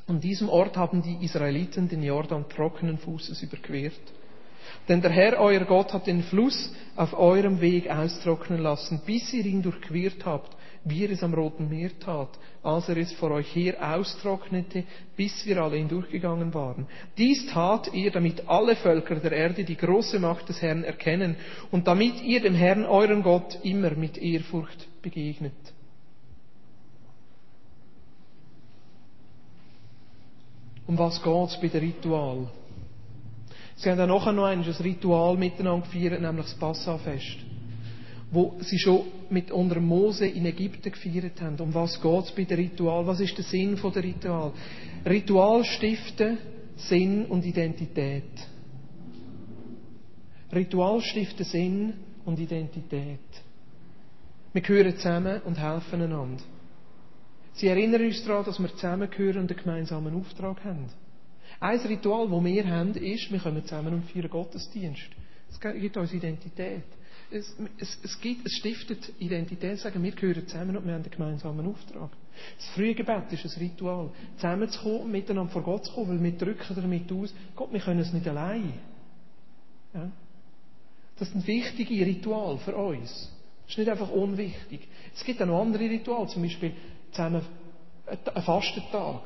[0.09, 3.93] an diesem Ort haben die Israeliten den Jordan trockenen Fußes überquert.
[4.89, 9.47] Denn der Herr, euer Gott, hat den Fluss auf eurem Weg austrocknen lassen, bis ihr
[9.47, 12.31] ihn durchquert habt wie er es am Roten Meer tat,
[12.63, 14.85] als er es vor euch her austrocknete,
[15.17, 16.87] bis wir alle hindurchgegangen waren.
[17.19, 21.37] Dies tat ihr, damit alle Völker der Erde die große Macht des Herrn erkennen
[21.71, 25.53] und damit ihr dem Herrn, euren Gott, immer mit Ehrfurcht begegnet.
[30.87, 32.49] Um was geht's bei dem Ritual?
[33.83, 37.39] Sie haben dann nachher noch ein Ritual miteinander gefeiert, nämlich das Passafest.
[38.31, 41.61] wo sie schon mit unter Mose in Ägypten gefeiert haben.
[41.61, 43.07] Um was geht es bei dem Ritual?
[43.07, 44.53] Was ist der Sinn von der Ritual?
[45.05, 46.39] Ritual stiften
[46.77, 48.23] Sinn und Identität.
[50.51, 51.93] Ritual stiften Sinn
[52.25, 53.19] und Identität.
[54.55, 56.43] Wir gehören zusammen und helfen einander.
[57.53, 60.87] Sie erinnern uns daran, dass wir zusammengehören und einen gemeinsamen Auftrag haben.
[61.63, 65.11] Ein Ritual, das wir haben, ist, wir kommen zusammen und feiern Gottesdienst.
[65.49, 66.83] Es gibt uns Identität.
[67.31, 71.11] Es, es, es, gibt, es stiftet Identität, sagen, wir gehören zusammen und wir haben einen
[71.11, 72.11] gemeinsamen Auftrag.
[72.57, 74.11] Das frühe Gebet ist ein Ritual.
[74.39, 78.13] Zusammenzukommen, miteinander vor Gott zu kommen, weil wir drücken damit aus, Gott, wir können es
[78.13, 78.73] nicht allein.
[79.95, 80.11] Ja?
[81.17, 83.31] Das sind wichtige Rituale für uns.
[83.63, 84.89] Das ist nicht einfach unwichtig.
[85.15, 86.73] Es gibt auch noch andere Rituale, zum Beispiel
[87.13, 87.43] zusammen
[88.09, 89.23] einen Fastentag.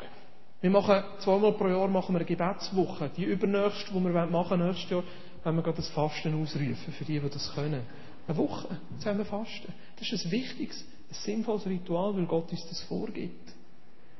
[0.60, 3.10] Wir machen zweimal pro Jahr machen wir eine Gebetswoche.
[3.16, 5.02] Die übernächste, die wir machen nächstes Jahr,
[5.44, 7.82] wenn wir gerade das Fasten ausrufen, für die, die das können.
[8.26, 9.72] Eine Woche zusammen fasten.
[9.98, 13.52] Das ist ein wichtiges, ein sinnvolles Ritual, weil Gott uns das vorgibt.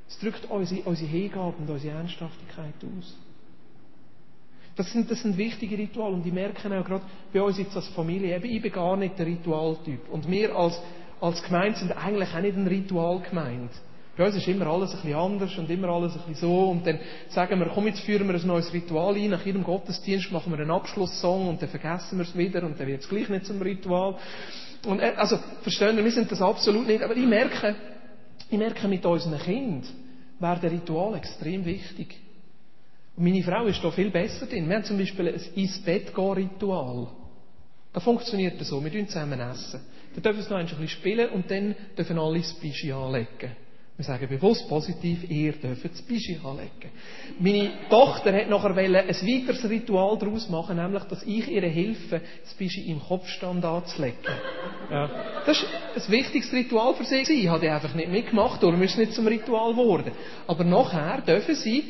[0.09, 3.17] Es drückt unsere, unsere Hingabe und unsere Ernsthaftigkeit aus.
[4.77, 7.89] Das sind, das sind wichtige Rituale und ich merke auch gerade bei uns jetzt als
[7.89, 10.09] Familie, eben, ich bin gar nicht der Ritualtyp.
[10.11, 10.79] Und wir als,
[11.21, 13.71] als Gemeinde sind eigentlich auch nicht ein Ritual gemeint.
[14.17, 16.71] Bei uns ist immer alles ein bisschen anders und immer alles ein bisschen so.
[16.71, 16.99] Und dann
[17.29, 19.31] sagen wir, komm, jetzt führen wir ein neues Ritual ein.
[19.31, 22.87] Nach jedem Gottesdienst machen wir einen Abschlusssong und dann vergessen wir es wieder und dann
[22.87, 24.17] wird es gleich nicht zum Ritual.
[24.87, 27.03] Und, äh, also, verstehen wir, wir sind das absolut nicht.
[27.03, 27.77] Aber ich merke,
[28.51, 29.83] ich merke mit unseren Kindern,
[30.39, 32.19] werden Ritual extrem wichtig.
[33.17, 34.67] Und meine Frau ist da viel besser drin.
[34.67, 37.09] Wir haben zum Beispiel ein Ins-Bett-Gehen-Ritual.
[37.93, 38.83] Das funktioniert so.
[38.83, 39.41] Wir essen zusammen.
[39.41, 39.81] Essen.
[40.15, 43.66] Dann dürfen wir noch ein bisschen spielen und dann dürfen alle das Bischi anlegen.
[43.97, 46.91] Wir sagen bewusst positiv, ihr dürft das Bischi anlegen.
[47.39, 52.53] Meine Tochter hat nachher ein weiteres Ritual daraus machen, nämlich, dass ich ihr helfe, das
[52.55, 54.19] Bischi im Kopfstand anzulegen.
[54.91, 55.11] Ja.
[55.47, 55.65] Das
[55.97, 57.23] ist ein wichtiges Ritual für sie.
[57.23, 60.13] Ich habe einfach nicht mitgemacht, darum ist es nicht zum Ritual geworden.
[60.47, 61.85] Aber nachher dürfen sie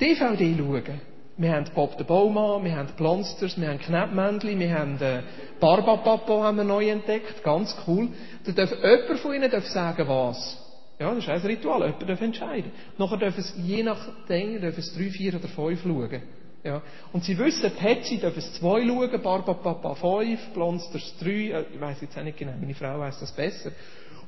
[0.00, 1.00] DVD schauen.
[1.36, 5.22] Wir haben Bob den Baumann, wir haben Plonsters, wir haben Knäppmännchen, wir haben äh,
[5.60, 8.08] Barbapapa haben wir neu entdeckt, ganz cool.
[8.46, 10.63] Da darf jemand von ihnen sagen, was.
[10.98, 11.82] Ja, das ist ein Ritual.
[11.82, 12.70] Jemand darf entscheiden.
[12.98, 16.22] Nachher dürfen es, je nach Ding, dürfen es drei, vier oder fünf schauen.
[16.62, 16.80] Ja.
[17.12, 22.00] Und sie wissen, Petsy dürfen es zwei schauen, Barbapapa fünf, Blonsters drei, äh, ich weiss
[22.00, 23.70] jetzt auch nicht genau, meine Frau weiss das besser.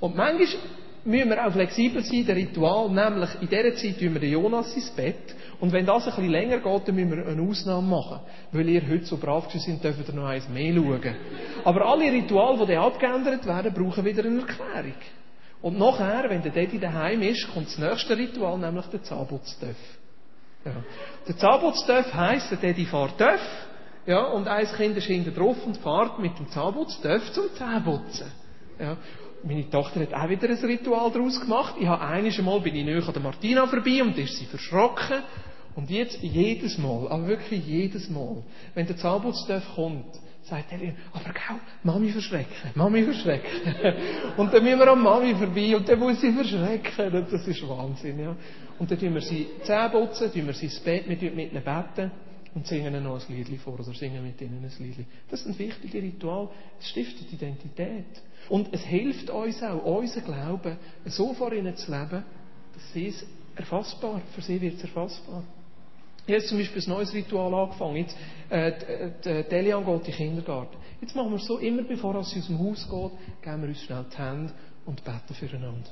[0.01, 0.47] Und manchmal
[1.07, 4.75] müssen wir auch flexibel sein, der Ritual, nämlich in dieser Zeit tun wir den Jonas
[4.75, 8.21] ins Bett und wenn das ein bisschen länger geht, dann müssen wir eine Ausnahme machen.
[8.53, 11.17] Weil ihr heute so brav sind, dürft ihr noch eins mehr schauen.
[11.65, 14.95] Aber alle Rituale, die dann abgeändert werden, brauchen wieder eine Erklärung.
[15.63, 19.77] Und nachher, wenn der Daddy daheim ist, kommt das nächste Ritual, nämlich der Zahnputztöff.
[20.65, 20.73] Ja.
[21.27, 23.41] Der Zahnputztöff heisst, der Daddy fährt Töff,
[24.07, 28.31] ja, und ein Kind ist hinten drauf und fährt mit dem Zahnputztöff zum Zähneputzen.
[28.79, 28.97] Ja.
[29.43, 31.75] Meine Tochter hat auch wieder ein Ritual daraus gemacht.
[31.79, 35.23] Ich habe einiges Mal bin ich näher an der Martina vorbei und ist sie verschrocken.
[35.75, 38.43] Und jetzt jedes Mal, aber wirklich jedes Mal,
[38.75, 40.07] wenn der Zahnputztöff kommt,
[40.47, 43.51] sagt er ihr, aber gau, Mami verschrecken, Mami verschrecken.
[44.37, 47.13] und dann müssen wir an Mami vorbei und dann muss sie verschrecken.
[47.15, 48.37] Und das ist Wahnsinn, ja.
[48.79, 51.63] Und dann tun wir sie Zähne putzen, tun wir sie ins Bett, wir mit ihnen
[51.63, 52.11] beten
[52.55, 55.07] und singen ihnen noch ein Lied vor oder singen mit ihnen ein Lied.
[55.29, 56.49] Das ist ein wichtiges Ritual.
[56.81, 58.07] Es stiftet Identität.
[58.49, 62.25] Und es hilft uns auch, unser Glauben so vor ihnen zu leben,
[62.73, 63.27] dass sie es
[63.57, 65.43] erfassbar, für sie wird es erfassbar.
[66.27, 67.97] Ich habe zum Beispiel ein neues Ritual angefangen.
[67.97, 68.17] Jetzt,
[68.51, 70.77] äh, die, Delian geht in den Kindergarten.
[71.01, 73.83] Jetzt machen wir es so, immer bevor sie aus dem Haus geht, geben wir uns
[73.83, 74.53] schnell die Hände
[74.87, 75.91] und beten füreinander.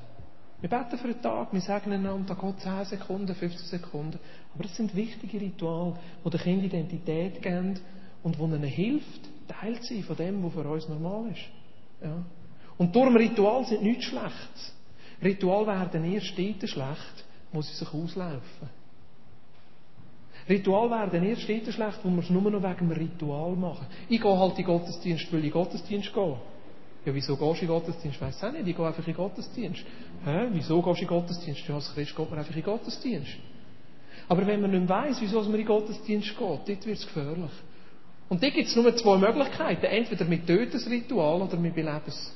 [0.61, 4.19] Wir beten für einen Tag, wir sagen einander, da geht 10 Sekunden, 15 Sekunden.
[4.55, 7.79] Aber das sind wichtige Rituale, die den Kindern Identität geben
[8.23, 11.43] und die ihnen hilft, Teil zu sein von dem, was für uns normal ist.
[12.03, 12.25] Ja.
[12.77, 14.75] Und darum Ritual sind nichts Schlechtes.
[15.23, 18.84] Ritual werden erst dort schlecht, wo sie sich auslaufen.
[20.49, 23.87] Ritual werden erst dort schlecht, wo wir es nur noch wegen einem Ritual machen.
[24.09, 26.37] Ich gehe halt in Gottesdienst, weil ich in Gottesdienst gehe.
[27.07, 28.21] Ja, wieso gehst du in Gottesdienst?
[28.21, 28.67] Weiss auch nicht.
[28.67, 29.85] Ich gehe einfach in Gottesdienst.
[30.25, 30.49] Hä?
[30.53, 31.69] Wieso gehst du in Gottesdienst?
[31.69, 33.37] Ja, als Christ geht man einfach in Gottesdienst.
[34.29, 37.51] Aber wenn man nicht weiss, wieso man in Gottesdienst geht, dort wird es gefährlich.
[38.29, 39.85] Und dort gibt es nur zwei Möglichkeiten.
[39.85, 42.35] Entweder mit Tötesritual oder mit Belebens.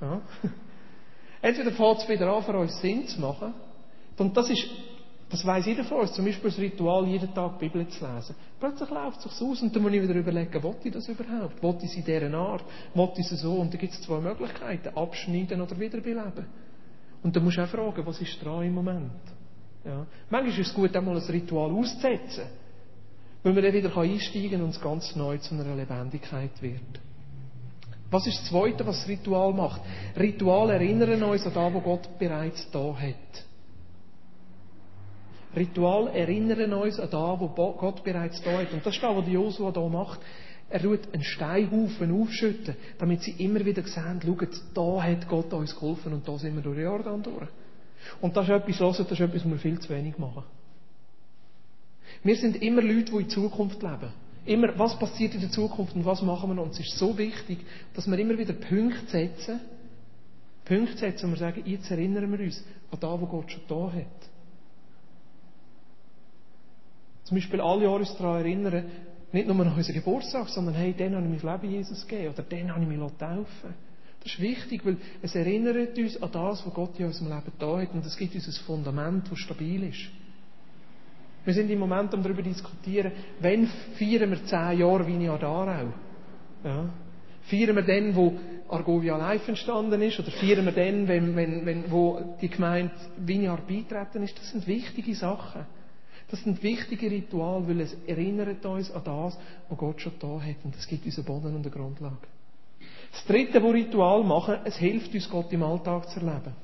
[0.00, 0.20] Ja.
[1.42, 3.54] Entweder fängt es wieder an, für uns Sinn zu machen.
[4.18, 4.66] Und das ist,
[5.30, 8.34] das weiss jeder von uns, zum Beispiel das Ritual, jeden Tag die Bibel zu lesen.
[8.58, 11.62] Plötzlich läuft es sich aus und dann muss ich wieder überlegen, wollte ich das überhaupt?
[11.62, 12.64] Wollte ich es in dieser Art?
[12.94, 13.54] Wollte ich es so?
[13.54, 16.46] Und da gibt es zwei Möglichkeiten, abschneiden oder wiederbeleben.
[17.22, 19.12] Und dann musst du auch fragen, was ist dran im Moment?
[19.84, 20.04] Ja.
[20.30, 22.44] Manchmal ist es gut, einmal ein Ritual auszusetzen,
[23.44, 27.00] weil man dann wieder einsteigen kann und es ganz neu zu einer Lebendigkeit wird.
[28.10, 29.80] Was ist das Zweite, was das Ritual macht?
[30.18, 33.49] Ritual erinnern uns an das, was Gott bereits da hat.
[35.56, 38.72] Ritual erinnern uns an das, was Gott bereits da hat.
[38.72, 40.20] Und das ist das, was Josua da macht.
[40.68, 45.74] Er tut einen Steinhaufen aufschütten, damit sie immer wieder sehen, schaut, da hat Gott uns
[45.74, 47.48] geholfen und da sind wir durch den Jordan durch.
[48.20, 50.44] Und das ist etwas, das ist etwas, was wir viel zu wenig machen.
[52.22, 54.12] Wir sind immer Leute, die in Zukunft leben.
[54.46, 56.62] Immer, was passiert in der Zukunft und was machen wir?
[56.62, 57.58] Und es ist so wichtig,
[57.94, 59.60] dass wir immer wieder Punkte setzen,
[60.64, 63.92] Punkte setzen, und wir sagen, jetzt erinnern wir uns an das, was Gott schon da
[63.92, 64.19] hat.
[67.30, 68.84] Zum Beispiel alle Jahre uns daran erinnern,
[69.30, 72.42] nicht nur an unseren Geburtstag, sondern hey, dann habe ich mein Leben Jesus gegeben oder
[72.42, 73.74] dann habe ich mich taufen
[74.20, 77.80] Das ist wichtig, weil es erinnert uns an das, was Gott in unserem Leben da
[77.80, 80.10] hat und es gibt uns ein Fundament, das stabil ist.
[81.44, 85.92] Wir sind im Moment um darüber diskutieren, wann feiern wir zehn Jahre Vineyard Aarau?
[86.64, 86.90] Ja.
[87.42, 88.32] Feiern wir dann, wo
[88.68, 90.18] Argovia Live entstanden ist?
[90.18, 94.36] Oder feiern wir dann, wenn, wenn, wenn, wo die Gemeinde Vineyard beitreten ist?
[94.36, 95.64] Das sind wichtige Sachen.
[96.30, 99.36] Das sind wichtige Rituale, weil es erinnert uns an das,
[99.68, 100.56] was Gott schon da hat.
[100.62, 102.28] Und es gibt uns einen Boden und eine Grundlage.
[103.12, 106.54] Das Dritte, was Ritual machen, es hilft uns, Gott im Alltag zu erleben.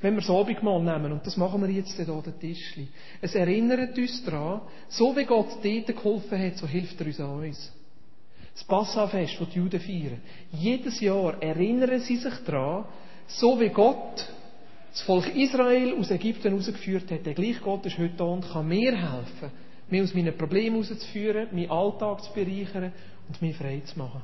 [0.00, 2.86] Wenn wir das Abendmahl nehmen, und das machen wir jetzt hier den Tischli,
[3.20, 7.40] es erinnert uns daran, so wie Gott dort geholfen hat, so hilft er uns an
[7.40, 7.72] uns.
[8.54, 10.20] Das Passafest, das die Juden feiern.
[10.52, 12.84] Jedes Jahr erinnern sie sich daran,
[13.26, 14.24] so wie Gott
[14.98, 18.66] das Volk Israel aus Ägypten herausgeführt hat, der gleiche Gott ist heute da und kann
[18.66, 19.52] mir helfen,
[19.88, 22.92] mich aus meinen Problemen herauszuführen, meinen Alltag zu bereichern
[23.28, 24.22] und mich frei zu machen.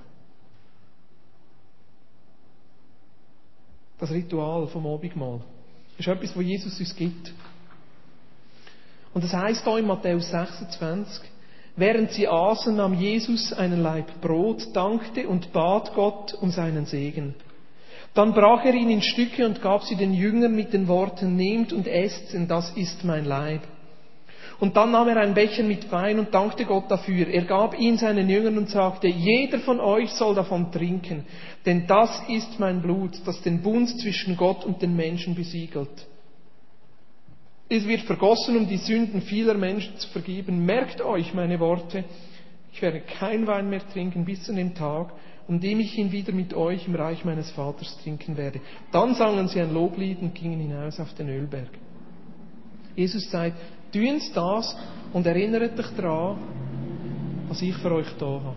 [3.99, 5.41] Das Ritual vom Abendmahl
[5.97, 7.33] ist etwas, was Jesus uns gibt.
[9.15, 11.23] Und das heißt da in Matthäus 26,
[11.77, 17.37] während sie aßen, nahm Jesus einen Laib Brot, dankte und bat Gott um seinen Segen.
[18.15, 21.73] Dann brach er ihn in Stücke und gab sie den Jüngern mit den Worten, nehmt
[21.73, 23.63] und esst, denn das ist mein Leib.
[24.61, 27.27] Und dann nahm er einen Becher mit Wein und dankte Gott dafür.
[27.27, 31.27] Er gab ihn seinen Jüngern und sagte, jeder von euch soll davon trinken,
[31.67, 36.07] denn das ist mein Blut, das den Bund zwischen Gott und den Menschen besiegelt.
[37.69, 40.65] Es wird vergossen, um die Sünden vieler Menschen zu vergeben.
[40.65, 42.05] Merkt euch meine Worte.
[42.73, 45.13] Ich werde kein Wein mehr trinken bis zu dem Tag,
[45.47, 48.61] um dem ich ihn wieder mit euch im Reich meines Vaters trinken werde.
[48.91, 51.69] Dann sangen sie ein Loblied und gingen hinaus auf den Ölberg.
[52.97, 53.57] Jesus sagt,
[53.93, 54.77] tun das
[55.13, 56.39] und erinnert dich daran,
[57.49, 58.57] was ich für euch da habe.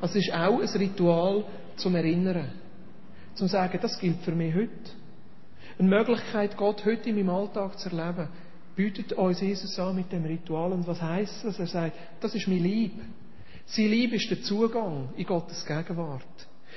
[0.00, 1.44] Also es ist auch ein Ritual
[1.76, 2.52] zum Erinnern.
[3.34, 4.70] Zum sagen, das gilt für mich heute.
[5.78, 8.28] Eine Möglichkeit, Gott heute in meinem Alltag zu erleben,
[8.74, 10.72] bietet uns Jesus an mit dem Ritual.
[10.72, 11.58] Und was heißt das?
[11.58, 12.92] Er sagt, das ist mein Lieb.
[13.66, 16.22] Sein Liebe ist der Zugang in Gottes Gegenwart.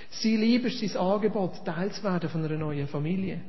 [0.09, 3.41] Sein Liebe ist sein Angebot, Teil werden von einer neuen Familie.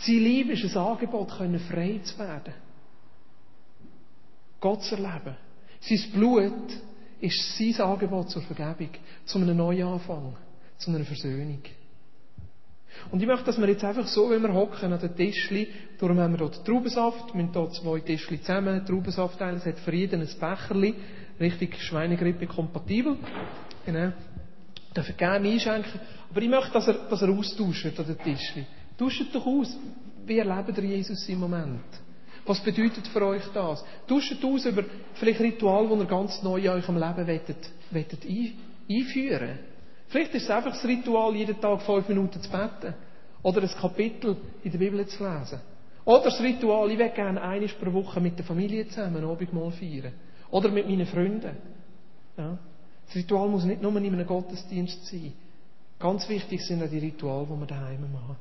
[0.00, 2.54] Sein Liebe ist ein Angebot, können frei zu werden.
[4.60, 5.36] Gott zu erleben.
[5.80, 6.72] Sein Blut
[7.20, 8.90] ist sein Angebot zur Vergebung,
[9.24, 10.36] zu einem Neuanfang,
[10.78, 11.62] zu einer Versöhnung.
[13.12, 15.68] Und ich möchte, dass wir jetzt einfach so, wenn wir hocken an den Tischli,
[15.98, 19.78] darum haben wir dort Traubensaft, wir haben dort zwei Tischli zusammen, Traubensaft teilen, es hat
[19.78, 20.94] für jeden ein Becherli,
[21.40, 23.16] richtig Schweinegrippe kompatibel.
[23.84, 24.12] Genau.
[24.94, 26.00] Dürfen gerne einschenken.
[26.30, 28.66] Aber ich möchte, dass er, dass er austauscht an den Tischli.
[28.98, 29.76] Tauscht doch aus.
[30.26, 31.84] Wie erlebt ihr Jesus im Moment?
[32.44, 33.84] Was bedeutet für euch das?
[34.06, 34.84] Tauscht aus über
[35.14, 39.58] vielleicht Ritual, das ihr ganz neu in eurem Leben wettet, wettet einführen.
[40.08, 42.94] Vielleicht ist es einfach das Ritual, jeden Tag fünf Minuten zu beten.
[43.42, 45.60] Oder ein Kapitel in der Bibel zu lesen.
[46.04, 50.12] Oder das Ritual, ich will gerne einmal pro Woche mit der Familie zusammen Abendmahl feiern.
[50.50, 51.56] Oder mit meinen Freunden.
[52.36, 52.58] Ja.
[53.06, 55.32] Das Ritual muss nicht nur in einem Gottesdienst sein.
[55.98, 58.36] Ganz wichtig sind auch die Rituale, die wir daheim machen.